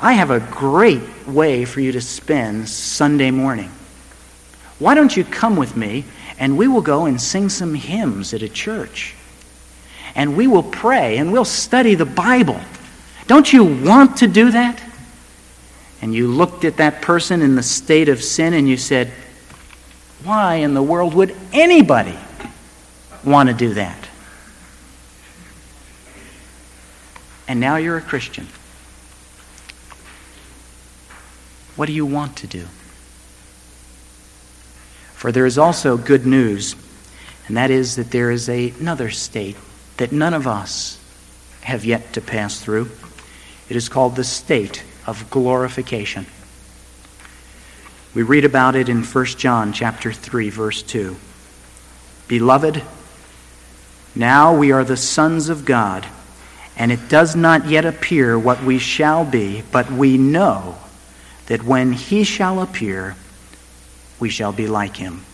I 0.00 0.14
have 0.14 0.30
a 0.30 0.40
great 0.40 1.02
way 1.26 1.64
for 1.64 1.80
you 1.80 1.92
to 1.92 2.00
spend 2.00 2.68
Sunday 2.68 3.30
morning. 3.30 3.70
Why 4.78 4.94
don't 4.94 5.16
you 5.16 5.24
come 5.24 5.56
with 5.56 5.76
me 5.76 6.04
and 6.38 6.58
we 6.58 6.66
will 6.66 6.82
go 6.82 7.06
and 7.06 7.20
sing 7.20 7.48
some 7.48 7.74
hymns 7.74 8.34
at 8.34 8.42
a 8.42 8.48
church? 8.48 9.14
And 10.16 10.36
we 10.36 10.46
will 10.46 10.64
pray 10.64 11.18
and 11.18 11.32
we'll 11.32 11.44
study 11.44 11.94
the 11.94 12.06
Bible. 12.06 12.60
Don't 13.28 13.52
you 13.52 13.64
want 13.64 14.16
to 14.18 14.26
do 14.26 14.50
that? 14.50 14.82
And 16.04 16.14
you 16.14 16.28
looked 16.28 16.66
at 16.66 16.76
that 16.76 17.00
person 17.00 17.40
in 17.40 17.54
the 17.54 17.62
state 17.62 18.10
of 18.10 18.22
sin 18.22 18.52
and 18.52 18.68
you 18.68 18.76
said, 18.76 19.10
why 20.22 20.56
in 20.56 20.74
the 20.74 20.82
world 20.82 21.14
would 21.14 21.34
anybody 21.50 22.18
want 23.24 23.48
to 23.48 23.54
do 23.54 23.72
that? 23.72 23.96
And 27.48 27.58
now 27.58 27.76
you're 27.76 27.96
a 27.96 28.02
Christian. 28.02 28.48
What 31.74 31.86
do 31.86 31.94
you 31.94 32.04
want 32.04 32.36
to 32.36 32.46
do? 32.46 32.66
For 35.14 35.32
there 35.32 35.46
is 35.46 35.56
also 35.56 35.96
good 35.96 36.26
news, 36.26 36.76
and 37.46 37.56
that 37.56 37.70
is 37.70 37.96
that 37.96 38.10
there 38.10 38.30
is 38.30 38.50
a, 38.50 38.74
another 38.78 39.08
state 39.08 39.56
that 39.96 40.12
none 40.12 40.34
of 40.34 40.46
us 40.46 41.00
have 41.62 41.86
yet 41.86 42.12
to 42.12 42.20
pass 42.20 42.60
through. 42.60 42.90
It 43.70 43.76
is 43.76 43.88
called 43.88 44.16
the 44.16 44.24
state 44.24 44.84
of 45.06 45.30
glorification. 45.30 46.26
We 48.14 48.22
read 48.22 48.44
about 48.44 48.76
it 48.76 48.88
in 48.88 49.02
1 49.02 49.24
John 49.26 49.72
chapter 49.72 50.12
3 50.12 50.50
verse 50.50 50.82
2. 50.82 51.16
Beloved, 52.28 52.82
now 54.14 54.56
we 54.56 54.70
are 54.70 54.84
the 54.84 54.96
sons 54.96 55.48
of 55.48 55.64
God, 55.64 56.06
and 56.76 56.92
it 56.92 57.08
does 57.08 57.34
not 57.34 57.66
yet 57.66 57.84
appear 57.84 58.38
what 58.38 58.62
we 58.62 58.78
shall 58.78 59.24
be, 59.24 59.62
but 59.72 59.90
we 59.90 60.16
know 60.16 60.78
that 61.46 61.64
when 61.64 61.92
he 61.92 62.24
shall 62.24 62.60
appear, 62.60 63.16
we 64.20 64.30
shall 64.30 64.52
be 64.52 64.66
like 64.66 64.96
him. 64.96 65.24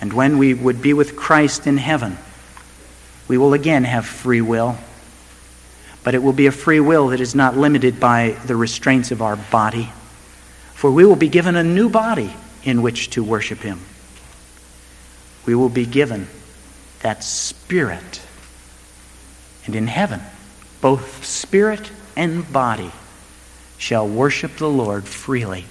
And 0.00 0.12
when 0.12 0.38
we 0.38 0.54
would 0.54 0.80
be 0.80 0.92
with 0.92 1.16
Christ 1.16 1.66
in 1.66 1.78
heaven, 1.78 2.18
we 3.26 3.38
will 3.38 3.54
again 3.54 3.84
have 3.84 4.06
free 4.06 4.40
will, 4.40 4.76
but 6.08 6.14
it 6.14 6.22
will 6.22 6.32
be 6.32 6.46
a 6.46 6.52
free 6.52 6.80
will 6.80 7.08
that 7.08 7.20
is 7.20 7.34
not 7.34 7.54
limited 7.54 8.00
by 8.00 8.30
the 8.46 8.56
restraints 8.56 9.10
of 9.10 9.20
our 9.20 9.36
body 9.36 9.92
for 10.78 10.92
we 10.92 11.04
will 11.04 11.16
be 11.16 11.28
given 11.28 11.56
a 11.56 11.62
new 11.62 11.90
body 11.90 12.32
in 12.62 12.82
which 12.82 13.10
to 13.10 13.24
worship 13.24 13.58
Him. 13.58 13.80
We 15.44 15.56
will 15.56 15.68
be 15.68 15.84
given 15.84 16.28
that 17.00 17.24
Spirit. 17.24 18.22
And 19.66 19.74
in 19.74 19.88
heaven, 19.88 20.20
both 20.80 21.26
spirit 21.26 21.90
and 22.16 22.50
body 22.52 22.92
shall 23.76 24.06
worship 24.06 24.56
the 24.56 24.70
Lord 24.70 25.04
freely. 25.04 25.64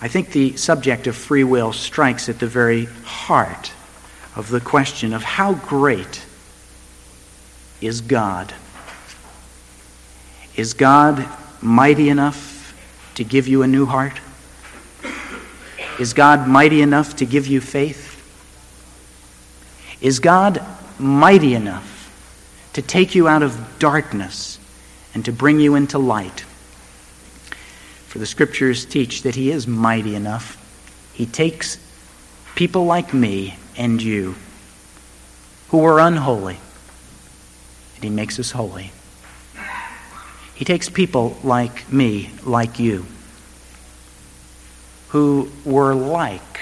I 0.00 0.06
think 0.06 0.30
the 0.30 0.56
subject 0.56 1.08
of 1.08 1.16
free 1.16 1.44
will 1.44 1.72
strikes 1.72 2.28
at 2.28 2.38
the 2.38 2.46
very 2.46 2.84
heart 3.04 3.72
of 4.36 4.48
the 4.48 4.60
question 4.60 5.12
of 5.12 5.24
how 5.24 5.54
great 5.54 6.24
is 7.82 8.00
God? 8.00 8.54
Is 10.56 10.74
God 10.74 11.26
mighty 11.60 12.08
enough 12.08 12.74
to 13.14 13.24
give 13.24 13.48
you 13.48 13.62
a 13.62 13.66
new 13.66 13.86
heart? 13.86 14.18
Is 15.98 16.14
God 16.14 16.48
mighty 16.48 16.80
enough 16.80 17.16
to 17.16 17.26
give 17.26 17.46
you 17.46 17.60
faith? 17.60 18.08
Is 20.00 20.18
God 20.18 20.64
mighty 20.98 21.54
enough 21.54 21.88
to 22.72 22.82
take 22.82 23.14
you 23.14 23.28
out 23.28 23.42
of 23.42 23.78
darkness 23.78 24.58
and 25.14 25.24
to 25.24 25.32
bring 25.32 25.60
you 25.60 25.74
into 25.74 25.98
light? 25.98 26.40
For 28.06 28.18
the 28.18 28.26
scriptures 28.26 28.84
teach 28.84 29.22
that 29.22 29.34
He 29.34 29.50
is 29.50 29.66
mighty 29.66 30.14
enough. 30.14 30.58
He 31.14 31.26
takes 31.26 31.78
people 32.54 32.84
like 32.84 33.14
me 33.14 33.56
and 33.76 34.02
you 34.02 34.34
who 35.68 35.84
are 35.84 36.00
unholy, 36.00 36.58
and 38.02 38.10
He 38.10 38.14
makes 38.14 38.40
us 38.40 38.50
holy. 38.50 38.90
He 40.56 40.64
takes 40.64 40.88
people 40.88 41.38
like 41.44 41.90
me, 41.92 42.30
like 42.44 42.80
you, 42.80 43.06
who 45.10 45.50
were 45.64 45.94
like 45.94 46.60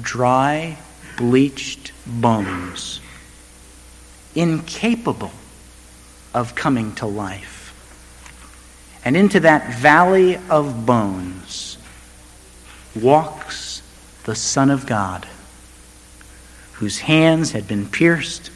dry, 0.00 0.78
bleached 1.18 1.92
bones, 2.06 3.00
incapable 4.34 5.32
of 6.32 6.54
coming 6.54 6.94
to 6.94 7.06
life. 7.06 7.56
And 9.04 9.14
into 9.14 9.40
that 9.40 9.74
valley 9.74 10.38
of 10.48 10.86
bones 10.86 11.76
walks 12.94 13.82
the 14.24 14.34
Son 14.34 14.70
of 14.70 14.86
God, 14.86 15.26
whose 16.74 17.00
hands 17.00 17.52
had 17.52 17.68
been 17.68 17.88
pierced, 17.88 18.50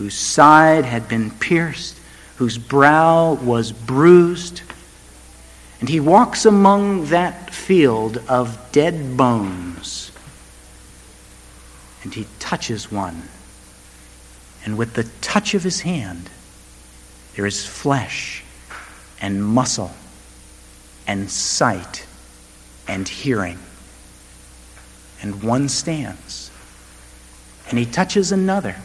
whose 0.00 0.14
side 0.14 0.86
had 0.86 1.06
been 1.10 1.30
pierced, 1.30 2.00
whose 2.36 2.56
brow 2.56 3.34
was 3.34 3.70
bruised. 3.70 4.62
And 5.78 5.90
he 5.90 6.00
walks 6.00 6.46
among 6.46 7.04
that 7.08 7.52
field 7.52 8.16
of 8.26 8.58
dead 8.72 9.18
bones. 9.18 10.10
And 12.02 12.14
he 12.14 12.26
touches 12.38 12.90
one. 12.90 13.24
And 14.64 14.78
with 14.78 14.94
the 14.94 15.04
touch 15.20 15.52
of 15.52 15.62
his 15.62 15.82
hand, 15.82 16.30
there 17.36 17.44
is 17.44 17.66
flesh 17.66 18.42
and 19.20 19.44
muscle 19.44 19.92
and 21.06 21.30
sight 21.30 22.06
and 22.88 23.06
hearing. 23.06 23.58
And 25.20 25.42
one 25.42 25.68
stands. 25.68 26.50
And 27.68 27.78
he 27.78 27.84
touches 27.84 28.32
another. 28.32 28.76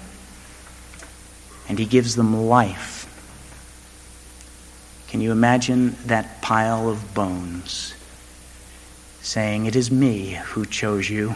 And 1.67 1.79
he 1.79 1.85
gives 1.85 2.15
them 2.15 2.47
life. 2.47 3.01
Can 5.07 5.21
you 5.21 5.31
imagine 5.31 5.95
that 6.05 6.41
pile 6.41 6.89
of 6.89 7.13
bones 7.13 7.93
saying, 9.21 9.65
It 9.65 9.75
is 9.75 9.89
me 9.89 10.39
who 10.47 10.65
chose 10.65 11.09
you? 11.09 11.35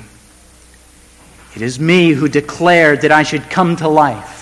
It 1.55 1.61
is 1.61 1.79
me 1.79 2.11
who 2.11 2.27
declared 2.27 3.01
that 3.01 3.11
I 3.11 3.23
should 3.23 3.49
come 3.49 3.75
to 3.77 3.87
life. 3.87 4.39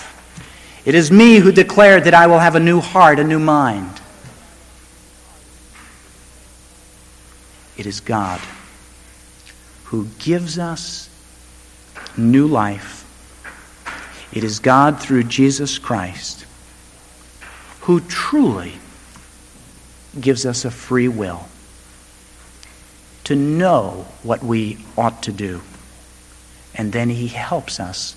It 0.84 0.94
is 0.94 1.10
me 1.10 1.36
who 1.36 1.52
declared 1.52 2.04
that 2.04 2.14
I 2.14 2.26
will 2.26 2.38
have 2.38 2.54
a 2.54 2.60
new 2.60 2.80
heart, 2.80 3.18
a 3.18 3.24
new 3.24 3.38
mind. 3.38 4.00
It 7.76 7.86
is 7.86 8.00
God 8.00 8.40
who 9.84 10.06
gives 10.18 10.58
us 10.58 11.08
new 12.16 12.46
life. 12.46 12.97
It 14.32 14.44
is 14.44 14.58
God 14.58 15.00
through 15.00 15.24
Jesus 15.24 15.78
Christ 15.78 16.44
who 17.88 18.00
truly 18.00 18.74
gives 20.20 20.44
us 20.44 20.66
a 20.66 20.70
free 20.70 21.08
will 21.08 21.48
to 23.24 23.34
know 23.34 24.06
what 24.22 24.42
we 24.42 24.78
ought 24.96 25.22
to 25.22 25.32
do. 25.32 25.62
And 26.74 26.92
then 26.92 27.08
he 27.08 27.28
helps 27.28 27.80
us 27.80 28.14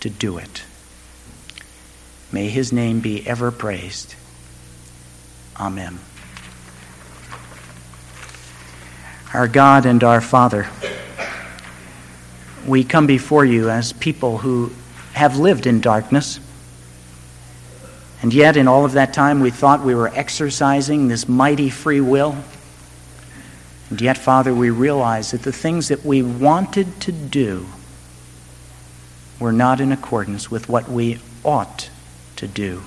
to 0.00 0.10
do 0.10 0.36
it. 0.36 0.64
May 2.30 2.48
his 2.48 2.72
name 2.72 3.00
be 3.00 3.26
ever 3.26 3.50
praised. 3.50 4.14
Amen. 5.58 5.98
Our 9.32 9.48
God 9.48 9.86
and 9.86 10.04
our 10.04 10.20
Father, 10.20 10.68
we 12.66 12.84
come 12.84 13.06
before 13.06 13.46
you 13.46 13.70
as 13.70 13.94
people 13.94 14.38
who 14.38 14.72
have 15.14 15.38
lived 15.38 15.66
in 15.66 15.80
darkness. 15.80 16.38
And 18.22 18.32
yet, 18.32 18.56
in 18.56 18.68
all 18.68 18.84
of 18.84 18.92
that 18.92 19.12
time, 19.12 19.40
we 19.40 19.50
thought 19.50 19.82
we 19.82 19.94
were 19.94 20.08
exercising 20.08 21.08
this 21.08 21.28
mighty 21.28 21.70
free 21.70 22.00
will. 22.00 22.36
And 23.90 24.00
yet, 24.00 24.18
Father, 24.18 24.54
we 24.54 24.70
realize 24.70 25.30
that 25.30 25.42
the 25.42 25.52
things 25.52 25.88
that 25.88 26.04
we 26.04 26.22
wanted 26.22 27.00
to 27.02 27.12
do 27.12 27.66
were 29.38 29.52
not 29.52 29.80
in 29.80 29.92
accordance 29.92 30.50
with 30.50 30.68
what 30.68 30.88
we 30.88 31.18
ought 31.44 31.90
to 32.36 32.46
do. 32.46 32.82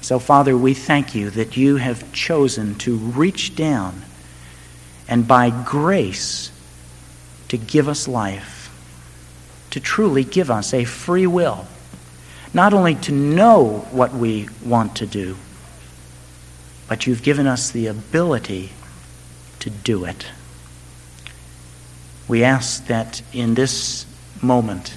So, 0.00 0.18
Father, 0.18 0.56
we 0.56 0.74
thank 0.74 1.14
you 1.14 1.30
that 1.30 1.56
you 1.56 1.76
have 1.76 2.12
chosen 2.12 2.76
to 2.76 2.96
reach 2.96 3.56
down 3.56 4.02
and 5.08 5.26
by 5.26 5.50
grace 5.50 6.50
to 7.48 7.58
give 7.58 7.88
us 7.88 8.06
life, 8.06 8.57
to 9.70 9.80
truly 9.80 10.24
give 10.24 10.50
us 10.50 10.72
a 10.72 10.84
free 10.84 11.26
will, 11.26 11.66
not 12.54 12.72
only 12.72 12.94
to 12.94 13.12
know 13.12 13.86
what 13.90 14.12
we 14.12 14.48
want 14.64 14.96
to 14.96 15.06
do, 15.06 15.36
but 16.88 17.06
you've 17.06 17.22
given 17.22 17.46
us 17.46 17.70
the 17.70 17.86
ability 17.86 18.72
to 19.60 19.70
do 19.70 20.04
it. 20.04 20.26
We 22.26 22.44
ask 22.44 22.86
that 22.86 23.22
in 23.32 23.54
this 23.54 24.06
moment, 24.42 24.96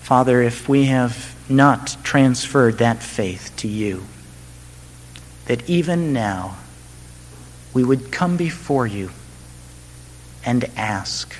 Father, 0.00 0.42
if 0.42 0.68
we 0.68 0.86
have 0.86 1.36
not 1.48 1.96
transferred 2.02 2.78
that 2.78 3.02
faith 3.02 3.52
to 3.56 3.68
you, 3.68 4.04
that 5.46 5.68
even 5.68 6.12
now, 6.12 6.56
we 7.72 7.84
would 7.84 8.10
come 8.10 8.36
before 8.36 8.86
you 8.86 9.10
and 10.44 10.64
ask, 10.76 11.34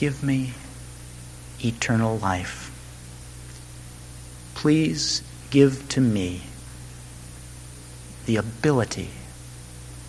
Give 0.00 0.22
me 0.22 0.54
eternal 1.62 2.16
life. 2.16 2.72
Please 4.54 5.22
give 5.50 5.90
to 5.90 6.00
me 6.00 6.44
the 8.24 8.36
ability 8.36 9.10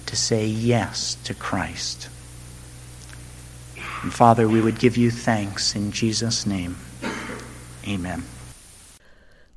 to 0.05 0.15
say 0.15 0.45
yes 0.45 1.15
to 1.25 1.33
Christ. 1.33 2.07
And 4.01 4.13
Father, 4.13 4.47
we 4.47 4.61
would 4.61 4.79
give 4.79 4.95
you 4.95 5.11
thanks 5.11 5.75
in 5.75 5.91
Jesus' 5.91 6.45
name. 6.45 6.77
Amen. 7.85 8.23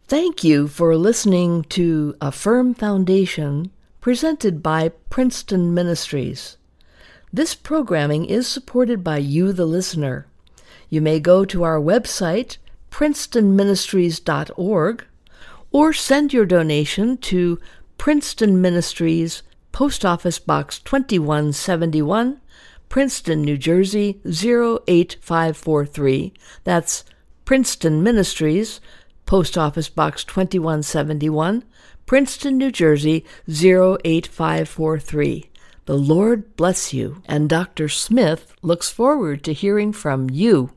Thank 0.08 0.42
you 0.42 0.66
for 0.66 0.96
listening 0.96 1.62
to 1.78 2.16
A 2.20 2.32
Firm 2.32 2.74
Foundation 2.74 3.70
presented 4.00 4.64
by 4.64 4.88
Princeton 5.10 5.72
Ministries. 5.72 6.56
This 7.34 7.54
programming 7.56 8.26
is 8.26 8.46
supported 8.46 9.02
by 9.02 9.18
you, 9.18 9.52
the 9.52 9.66
listener. 9.66 10.28
You 10.88 11.00
may 11.00 11.18
go 11.18 11.44
to 11.44 11.64
our 11.64 11.80
website, 11.80 12.58
princetonministries.org, 12.92 15.04
or 15.72 15.92
send 15.92 16.32
your 16.32 16.46
donation 16.46 17.16
to 17.16 17.58
Princeton 17.98 18.62
Ministries, 18.62 19.42
Post 19.72 20.04
Office 20.04 20.38
Box 20.38 20.78
2171, 20.78 22.40
Princeton, 22.88 23.42
New 23.42 23.58
Jersey 23.58 24.20
08543. 24.24 26.32
That's 26.62 27.02
Princeton 27.44 28.04
Ministries, 28.04 28.80
Post 29.26 29.58
Office 29.58 29.88
Box 29.88 30.22
2171, 30.22 31.64
Princeton, 32.06 32.58
New 32.58 32.70
Jersey 32.70 33.24
08543. 33.48 35.50
The 35.86 35.98
Lord 35.98 36.56
bless 36.56 36.94
you, 36.94 37.22
and 37.26 37.46
Dr. 37.46 37.90
Smith 37.90 38.54
looks 38.62 38.88
forward 38.88 39.44
to 39.44 39.52
hearing 39.52 39.92
from 39.92 40.30
you. 40.30 40.70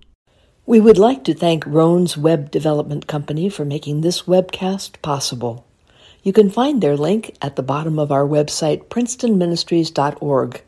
We 0.65 0.81
would 0.81 0.97
like 0.97 1.23
to 1.23 1.33
thank 1.33 1.65
Roan's 1.65 2.17
Web 2.17 2.51
Development 2.51 3.07
Company 3.07 3.47
for 3.47 3.63
making 3.63 4.01
this 4.01 4.23
webcast 4.23 5.01
possible. 5.01 5.65
You 6.23 6.33
can 6.33 6.49
find 6.49 6.81
their 6.81 6.97
link 6.97 7.37
at 7.41 7.55
the 7.55 7.63
bottom 7.63 7.97
of 7.97 8.11
our 8.11 8.27
website, 8.27 8.87
princetonministries.org. 8.89 10.61